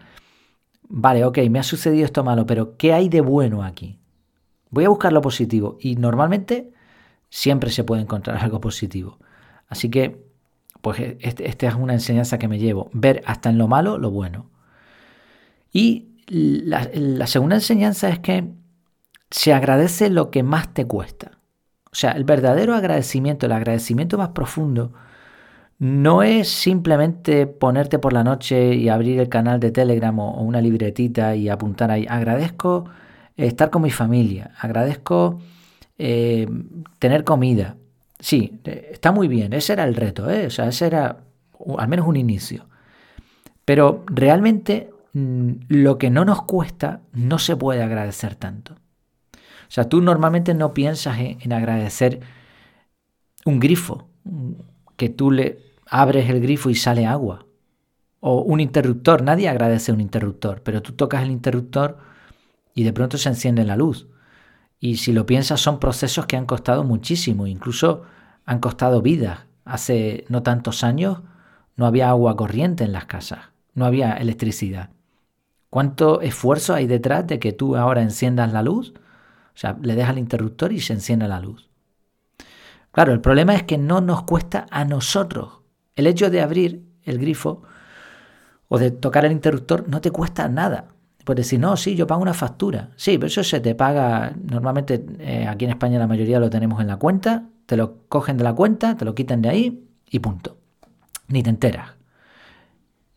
vale, 0.87 1.25
ok, 1.25 1.39
me 1.49 1.59
ha 1.59 1.63
sucedido 1.63 2.05
esto 2.05 2.23
malo, 2.23 2.45
pero 2.45 2.77
¿qué 2.77 2.93
hay 2.93 3.09
de 3.09 3.21
bueno 3.21 3.63
aquí? 3.63 3.99
Voy 4.69 4.85
a 4.85 4.89
buscar 4.89 5.13
lo 5.13 5.21
positivo 5.21 5.77
y 5.79 5.95
normalmente 5.95 6.73
siempre 7.29 7.69
se 7.71 7.83
puede 7.83 8.01
encontrar 8.01 8.37
algo 8.43 8.59
positivo. 8.59 9.19
Así 9.67 9.89
que 9.89 10.25
pues 10.81 11.00
e, 11.00 11.17
este, 11.22 11.50
esta 11.50 11.67
es 11.67 11.75
una 11.75 11.93
enseñanza 11.93 12.38
que 12.38 12.48
me 12.48 12.60
llevo, 12.60 12.89
ver 12.93 13.24
hasta 13.25 13.50
en 13.50 13.57
lo 13.57 13.67
malo 13.67 13.98
lo 13.98 14.12
bueno. 14.12 14.51
Y 15.74 16.10
la, 16.27 17.27
segunda 17.27 17.55
enseñanza 17.55 18.10
es 18.10 18.19
que 18.19 18.51
se 19.31 19.53
agradece 19.53 20.10
lo 20.10 20.31
que 20.31 20.43
más 20.43 20.74
te 20.74 20.86
cuesta. 20.86 21.31
O 21.91 21.95
sea, 21.95 22.12
el 22.12 22.24
verdadero 22.24 22.75
agradecimiento, 22.75 23.45
el 23.45 23.51
agradecimiento 23.51 24.17
más 24.17 24.29
profundo, 24.29 24.93
no 25.79 26.24
es 26.24 26.50
simplemente 26.50 27.48
ponerte 27.48 28.00
por 28.00 28.13
la 28.13 28.24
noche 28.24 28.75
y 28.75 28.88
abrir 28.89 29.19
el 29.19 29.27
canal 29.27 29.60
de 29.60 29.72
Telegram 29.72 30.17
o 30.19 30.41
una 30.41 30.62
libretita 30.62 31.36
y 31.36 31.50
apuntar 31.50 31.91
ahí. 31.91 32.05
Agradezco 32.07 32.86
estar 33.36 33.69
con 33.69 33.81
mi 33.81 33.91
familia, 33.91 34.51
agradezco 34.60 35.39
eh, 35.98 36.48
tener 37.00 37.24
comida, 37.24 37.75
Sí, 38.25 38.60
está 38.65 39.12
muy 39.12 39.27
bien, 39.27 39.53
ese 39.53 39.74
era 39.74 39.84
el 39.84 39.94
reto, 39.94 40.27
¿eh? 40.32 40.48
o 40.48 40.50
sea, 40.50 40.67
ese 40.67 40.88
era 40.88 41.25
al 41.77 41.88
menos 41.88 42.08
un 42.08 42.15
inicio. 42.15 42.65
Pero 43.65 44.03
realmente 44.08 44.89
mm, 45.13 45.51
lo 45.67 46.00
que 46.00 46.10
no 46.10 46.25
nos 46.25 46.41
cuesta 46.41 47.01
no 47.13 47.38
se 47.38 47.55
puede 47.55 47.84
agradecer 47.84 48.34
tanto. 48.34 48.74
O 48.74 49.70
sea, 49.70 49.88
tú 49.88 50.01
normalmente 50.01 50.55
no 50.55 50.74
piensas 50.74 51.20
en, 51.20 51.53
agradecer 51.53 52.22
un 53.46 53.60
grifo, 53.60 54.10
que 54.98 55.10
tú 55.10 55.29
le 55.29 55.59
abres 55.88 56.27
el 56.27 56.42
grifo 56.42 56.72
y 56.72 56.75
sale 56.75 57.05
agua. 57.05 57.46
O 58.22 58.42
un 58.42 58.59
interruptor, 58.59 59.22
nadie 59.22 59.50
agradece 59.50 59.92
un 59.92 60.01
interruptor, 60.01 60.64
pero 60.64 60.81
tú 60.81 60.94
tocas 60.94 61.22
el 61.22 61.29
interruptor 61.29 62.00
y 62.74 62.85
de 62.85 62.94
pronto 62.94 63.20
se 63.20 63.29
enciende 63.29 63.64
la 63.66 63.77
luz. 63.77 64.07
Y 64.79 64.98
si 64.98 65.14
lo 65.14 65.25
piensas, 65.25 65.61
son 65.61 65.79
procesos 65.79 66.25
que 66.25 66.38
han 66.38 66.46
costado 66.46 66.83
muchísimo, 66.83 67.48
incluso 67.48 68.03
han 68.46 68.59
costado 68.59 69.01
vidas. 69.01 69.46
Hace 69.64 70.25
no 70.29 70.44
tantos 70.44 70.83
años 70.83 71.22
no 71.75 71.85
había 71.85 72.09
agua 72.09 72.35
corriente 72.35 72.83
en 72.83 72.92
las 72.92 73.05
casas, 73.05 73.40
no 73.74 73.85
había 73.85 74.14
electricidad. 74.14 74.92
¿Cuánto 75.70 76.22
esfuerzo 76.22 76.74
hay 76.74 76.88
detrás 76.88 77.27
de 77.27 77.40
que 77.40 77.51
tú 77.51 77.75
ahora 77.75 78.01
enciendas 78.01 78.53
la 78.53 78.61
luz? 78.64 78.94
O 78.96 79.57
sea, 79.57 79.77
le 79.81 79.96
dejas 79.96 80.11
el 80.11 80.20
interruptor 80.20 80.72
y 80.72 80.79
se 80.79 80.94
enciende 80.94 81.27
la 81.27 81.40
luz. 81.40 81.70
Claro, 82.92 83.11
el 83.11 83.20
problema 83.20 83.55
es 83.55 83.64
que 83.64 83.77
no 83.77 84.00
nos 84.00 84.24
cuesta 84.24 84.68
a 84.72 84.85
nosotros. 84.85 85.61
El 85.96 86.07
hecho 86.07 86.29
de 86.29 86.42
abrir 86.42 86.85
el 87.03 87.20
grifo 87.20 87.64
o 88.70 88.79
de 88.79 88.92
tocar 88.92 89.25
el 89.25 89.31
interruptor 89.31 89.88
no 89.90 90.00
te 90.00 90.11
cuesta 90.11 90.48
nada. 90.48 90.95
Puedes 91.25 91.48
decir, 91.48 91.59
no, 91.59 91.75
sí, 91.75 91.96
yo 91.96 92.05
pago 92.05 92.22
una 92.22 92.35
factura. 92.35 92.92
Sí, 92.96 93.18
pero 93.18 93.27
eso 93.27 93.44
se 93.44 93.59
te 93.59 93.74
paga, 93.74 94.35
normalmente 94.44 95.03
eh, 95.18 95.48
aquí 95.48 95.66
en 95.66 95.72
España 95.72 95.98
la 95.98 96.05
mayoría 96.05 96.40
lo 96.40 96.51
tenemos 96.51 96.79
en 96.79 96.88
la 96.88 96.98
cuenta, 96.98 97.50
te 97.66 97.75
lo 97.75 98.07
cogen 98.07 98.38
de 98.38 98.44
la 98.44 98.53
cuenta, 98.53 98.96
te 98.96 99.05
lo 99.05 99.16
quitan 99.16 99.42
de 99.42 99.50
ahí 99.50 99.88
y 100.07 100.20
punto. 100.20 100.57
Ni 101.27 101.42
te 101.42 101.50
enteras. 101.50 101.90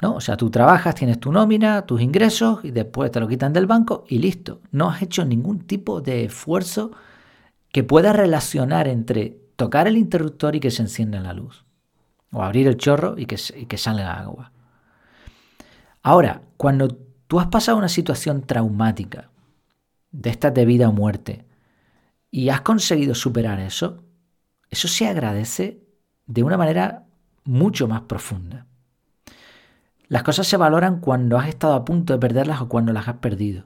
¿No? 0.01 0.15
O 0.15 0.21
sea, 0.23 0.39
tú 0.39 0.49
trabajas, 0.49 0.95
tienes 0.95 1.21
tu 1.21 1.31
nómina, 1.31 1.83
tus 1.83 2.01
ingresos 2.01 2.65
y 2.65 2.71
después 2.71 3.11
te 3.11 3.21
lo 3.21 3.29
quitan 3.29 3.53
del 3.53 3.67
banco 3.67 4.05
y 4.09 4.21
listo. 4.21 4.63
No 4.71 4.89
has 4.89 5.03
hecho 5.03 5.27
ningún 5.27 5.67
tipo 5.67 6.01
de 6.01 6.25
esfuerzo 6.25 6.93
que 7.71 7.85
pueda 7.85 8.15
relacionar 8.15 8.89
entre 8.89 9.39
tocar 9.57 9.87
el 9.87 9.99
interruptor 9.99 10.57
y 10.57 10.61
que 10.61 10.71
se 10.71 10.81
encienda 10.81 11.21
la 11.21 11.35
luz. 11.35 11.67
O 12.33 12.43
abrir 12.43 12.69
el 12.69 12.79
chorro 12.79 13.19
y 13.19 13.27
que, 13.27 13.37
y 13.55 13.67
que 13.67 13.77
salga 13.77 14.19
agua. 14.19 14.53
Ahora, 16.03 16.41
cuando 16.57 17.08
tú 17.29 17.39
has 17.39 17.47
pasado 17.47 17.79
una 17.79 17.89
situación 17.89 18.43
traumática, 18.43 19.31
de 20.11 20.31
estas 20.31 20.55
de 20.55 20.65
vida 20.65 20.89
o 20.89 20.93
muerte, 20.93 21.47
y 22.31 22.49
has 22.49 22.63
conseguido 22.63 23.15
superar 23.15 23.61
eso, 23.61 24.03
eso 24.71 24.89
se 24.89 25.07
agradece 25.07 25.87
de 26.27 26.43
una 26.43 26.57
manera 26.57 27.05
mucho 27.45 27.87
más 27.87 28.03
profunda. 28.03 28.67
Las 30.09 30.23
cosas 30.23 30.47
se 30.47 30.57
valoran 30.57 31.01
cuando 31.01 31.39
has 31.39 31.49
estado 31.49 31.75
a 31.75 31.85
punto 31.85 32.13
de 32.13 32.19
perderlas 32.19 32.63
o 32.63 32.69
cuando 32.69 32.93
las 32.93 33.09
has 33.09 33.17
perdido. 33.17 33.65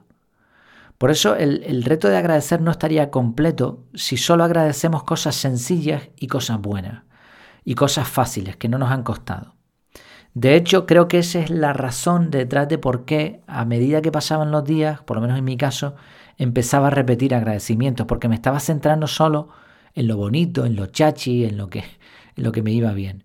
Por 0.97 1.09
eso 1.09 1.35
el, 1.35 1.63
el, 1.63 1.83
reto 1.83 2.09
de 2.09 2.17
agradecer 2.17 2.61
no 2.61 2.71
estaría 2.71 3.11
completo 3.11 3.85
si 3.93 4.17
solo 4.17 4.43
agradecemos 4.43 5.03
cosas 5.03 5.35
sencillas 5.35 6.09
y 6.17 6.27
cosas 6.27 6.59
buenas, 6.59 7.03
y 7.65 7.75
cosas 7.75 8.07
fáciles 8.07 8.57
que 8.57 8.69
no 8.69 8.77
nos 8.77 8.91
han 8.91 9.03
costado. 9.03 9.55
De 10.33 10.55
hecho, 10.55 10.85
creo 10.85 11.07
que 11.07 11.19
esa 11.19 11.39
es 11.39 11.49
la 11.49 11.73
razón 11.73 12.31
detrás 12.31 12.67
de 12.67 12.77
por 12.77 13.05
qué 13.05 13.41
a 13.45 13.65
medida 13.65 14.01
que 14.01 14.11
pasaban 14.11 14.51
los 14.51 14.63
días, 14.63 15.01
por 15.01 15.17
lo 15.17 15.21
menos 15.21 15.37
en 15.37 15.45
mi 15.45 15.57
caso, 15.57 15.95
empezaba 16.37 16.87
a 16.87 16.91
repetir 16.91 17.35
agradecimientos, 17.35 18.07
porque 18.07 18.27
me 18.27 18.35
estaba 18.35 18.59
centrando 18.59 19.07
solo 19.07 19.49
en 19.93 20.07
lo 20.07 20.17
bonito, 20.17 20.65
en 20.65 20.75
lo 20.75 20.87
chachi, 20.87 21.45
en 21.45 21.57
lo 21.57 21.69
que, 21.69 21.79
en 22.35 22.43
lo 22.43 22.51
que 22.51 22.63
me 22.63 22.71
iba 22.71 22.91
bien. 22.93 23.23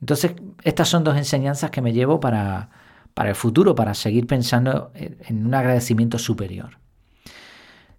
Entonces, 0.00 0.34
estas 0.62 0.88
son 0.88 1.02
dos 1.02 1.16
enseñanzas 1.16 1.70
que 1.70 1.82
me 1.82 1.92
llevo 1.92 2.20
para, 2.20 2.70
para 3.14 3.30
el 3.30 3.34
futuro, 3.34 3.74
para 3.74 3.94
seguir 3.94 4.26
pensando 4.26 4.92
en 4.94 5.46
un 5.46 5.54
agradecimiento 5.54 6.18
superior. 6.18 6.83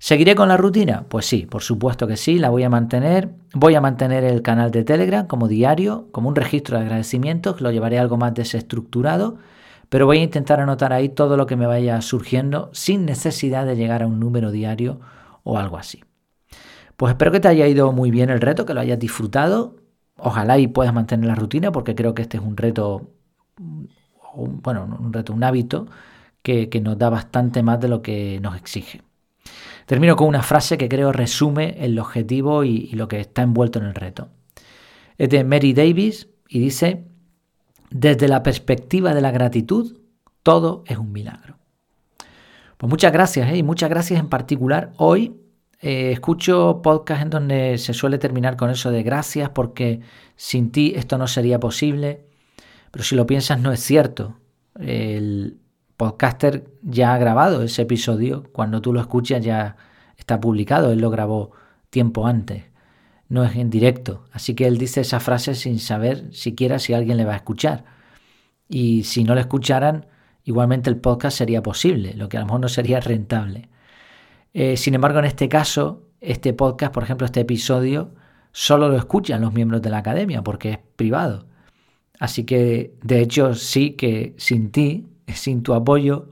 ¿Seguiré 0.05 0.35
con 0.35 0.49
la 0.49 0.55
rutina? 0.55 1.07
Pues 1.09 1.25
sí, 1.25 1.47
por 1.47 1.63
supuesto 1.63 2.05
que 2.05 2.15
sí, 2.15 2.37
la 2.37 2.51
voy 2.51 2.61
a 2.61 2.69
mantener. 2.69 3.33
Voy 3.55 3.73
a 3.73 3.81
mantener 3.81 4.23
el 4.23 4.43
canal 4.43 4.69
de 4.69 4.83
Telegram 4.83 5.25
como 5.25 5.47
diario, 5.47 6.09
como 6.11 6.29
un 6.29 6.35
registro 6.35 6.77
de 6.77 6.83
agradecimientos, 6.83 7.59
lo 7.59 7.71
llevaré 7.71 7.97
algo 7.97 8.15
más 8.15 8.35
desestructurado, 8.35 9.37
pero 9.89 10.05
voy 10.05 10.19
a 10.19 10.23
intentar 10.23 10.59
anotar 10.59 10.93
ahí 10.93 11.09
todo 11.09 11.37
lo 11.37 11.47
que 11.47 11.55
me 11.55 11.65
vaya 11.65 11.99
surgiendo 12.01 12.69
sin 12.71 13.03
necesidad 13.07 13.65
de 13.65 13.77
llegar 13.77 14.03
a 14.03 14.05
un 14.05 14.19
número 14.19 14.51
diario 14.51 14.99
o 15.41 15.57
algo 15.57 15.75
así. 15.75 16.03
Pues 16.97 17.13
espero 17.13 17.31
que 17.31 17.39
te 17.39 17.47
haya 17.47 17.67
ido 17.67 17.91
muy 17.91 18.11
bien 18.11 18.29
el 18.29 18.41
reto, 18.41 18.67
que 18.67 18.75
lo 18.75 18.81
hayas 18.81 18.99
disfrutado. 18.99 19.77
Ojalá 20.17 20.59
y 20.59 20.67
puedas 20.67 20.93
mantener 20.93 21.25
la 21.25 21.33
rutina, 21.33 21.71
porque 21.71 21.95
creo 21.95 22.13
que 22.13 22.21
este 22.21 22.37
es 22.37 22.43
un 22.43 22.57
reto, 22.57 23.09
bueno, 24.35 24.99
un 24.99 25.11
reto, 25.11 25.33
un 25.33 25.43
hábito 25.43 25.87
que, 26.43 26.69
que 26.69 26.79
nos 26.79 26.95
da 26.95 27.09
bastante 27.09 27.63
más 27.63 27.79
de 27.79 27.87
lo 27.87 28.03
que 28.03 28.39
nos 28.39 28.55
exige. 28.55 29.01
Termino 29.85 30.15
con 30.15 30.27
una 30.27 30.41
frase 30.41 30.77
que 30.77 30.89
creo 30.89 31.11
resume 31.11 31.75
el 31.79 31.97
objetivo 31.99 32.63
y, 32.63 32.89
lo 32.91 33.07
que 33.07 33.19
está 33.19 33.43
envuelto 33.43 33.79
en 33.79 33.85
el 33.85 33.95
reto. 33.95 34.29
Es 35.17 35.29
de 35.29 35.43
Mary 35.43 35.73
Davis 35.73 36.27
y 36.49 36.59
dice, 36.59 37.05
desde 37.91 38.27
la 38.27 38.41
perspectiva 38.41 39.13
de 39.13 39.21
la 39.21 39.31
gratitud, 39.31 39.99
todo 40.41 40.83
es 40.87 40.97
un 40.97 41.11
milagro. 41.11 41.57
Pues 42.77 42.89
muchas 42.89 43.13
gracias 43.13 43.51
¿eh? 43.51 43.57
y 43.57 43.63
muchas 43.63 43.89
gracias 43.89 44.19
en 44.19 44.27
particular. 44.27 44.91
Hoy 44.97 45.39
eh, 45.79 46.11
escucho 46.11 46.81
podcasts 46.81 47.23
en 47.23 47.29
donde 47.29 47.77
se 47.77 47.93
suele 47.93 48.17
terminar 48.17 48.57
con 48.57 48.69
eso 48.69 48.91
de 48.91 49.03
gracias 49.03 49.49
porque 49.49 50.01
sin 50.35 50.71
ti 50.71 50.93
esto 50.95 51.17
no 51.17 51.27
sería 51.27 51.59
posible. 51.59 52.25
Pero 52.91 53.03
si 53.03 53.15
lo 53.15 53.27
piensas 53.27 53.59
no 53.59 53.71
es 53.71 53.79
cierto. 53.81 54.37
El, 54.79 55.59
podcaster 55.97 56.71
ya 56.81 57.13
ha 57.13 57.17
grabado 57.17 57.61
ese 57.63 57.83
episodio, 57.83 58.43
cuando 58.51 58.81
tú 58.81 58.93
lo 58.93 58.99
escuchas 58.99 59.43
ya 59.43 59.77
está 60.17 60.39
publicado, 60.39 60.91
él 60.91 60.99
lo 60.99 61.09
grabó 61.09 61.51
tiempo 61.89 62.27
antes, 62.27 62.65
no 63.29 63.43
es 63.43 63.55
en 63.55 63.69
directo, 63.69 64.25
así 64.31 64.53
que 64.55 64.67
él 64.67 64.77
dice 64.77 65.01
esa 65.01 65.19
frase 65.19 65.55
sin 65.55 65.79
saber 65.79 66.33
siquiera 66.33 66.79
si 66.79 66.93
alguien 66.93 67.17
le 67.17 67.25
va 67.25 67.33
a 67.33 67.37
escuchar. 67.37 67.85
Y 68.67 69.03
si 69.03 69.23
no 69.23 69.35
le 69.35 69.41
escucharan, 69.41 70.07
igualmente 70.43 70.89
el 70.89 70.97
podcast 70.97 71.37
sería 71.37 71.61
posible, 71.61 72.13
lo 72.13 72.29
que 72.29 72.37
a 72.37 72.39
lo 72.41 72.47
mejor 72.47 72.61
no 72.61 72.69
sería 72.69 72.99
rentable. 72.99 73.69
Eh, 74.53 74.77
sin 74.77 74.95
embargo, 74.95 75.19
en 75.19 75.25
este 75.25 75.49
caso, 75.49 76.07
este 76.21 76.53
podcast, 76.53 76.93
por 76.93 77.03
ejemplo, 77.03 77.25
este 77.25 77.41
episodio, 77.41 78.13
solo 78.51 78.89
lo 78.89 78.97
escuchan 78.97 79.41
los 79.41 79.53
miembros 79.53 79.81
de 79.81 79.89
la 79.89 79.97
academia 79.99 80.43
porque 80.43 80.71
es 80.71 80.79
privado. 80.95 81.45
Así 82.19 82.45
que, 82.45 82.95
de 83.03 83.21
hecho, 83.21 83.53
sí 83.53 83.91
que 83.91 84.33
sin 84.37 84.71
ti, 84.71 85.07
sin 85.33 85.63
tu 85.63 85.73
apoyo, 85.73 86.29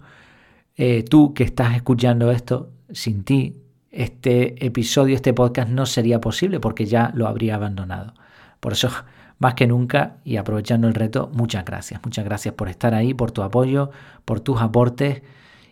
eh, 0.75 1.03
tú 1.03 1.33
que 1.33 1.43
estás 1.43 1.75
escuchando 1.75 2.31
esto, 2.31 2.71
sin 2.91 3.23
ti, 3.23 3.57
este 3.91 4.65
episodio, 4.65 5.15
este 5.15 5.33
podcast 5.33 5.69
no 5.69 5.85
sería 5.85 6.19
posible 6.19 6.59
porque 6.59 6.85
ya 6.85 7.11
lo 7.13 7.27
habría 7.27 7.55
abandonado. 7.55 8.13
Por 8.59 8.73
eso, 8.73 8.89
más 9.39 9.53
que 9.53 9.67
nunca, 9.67 10.17
y 10.23 10.37
aprovechando 10.37 10.87
el 10.87 10.95
reto, 10.95 11.29
muchas 11.33 11.65
gracias. 11.65 12.01
Muchas 12.03 12.25
gracias 12.25 12.53
por 12.55 12.69
estar 12.69 12.93
ahí, 12.93 13.13
por 13.13 13.31
tu 13.31 13.43
apoyo, 13.43 13.91
por 14.25 14.39
tus 14.39 14.61
aportes 14.61 15.21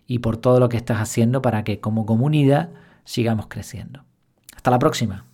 y 0.07 0.19
por 0.19 0.37
todo 0.37 0.59
lo 0.59 0.69
que 0.69 0.77
estás 0.77 0.97
haciendo 0.97 1.41
para 1.41 1.63
que 1.63 1.79
como 1.79 2.05
comunidad 2.05 2.69
sigamos 3.05 3.47
creciendo. 3.47 4.03
Hasta 4.55 4.71
la 4.71 4.79
próxima. 4.79 5.30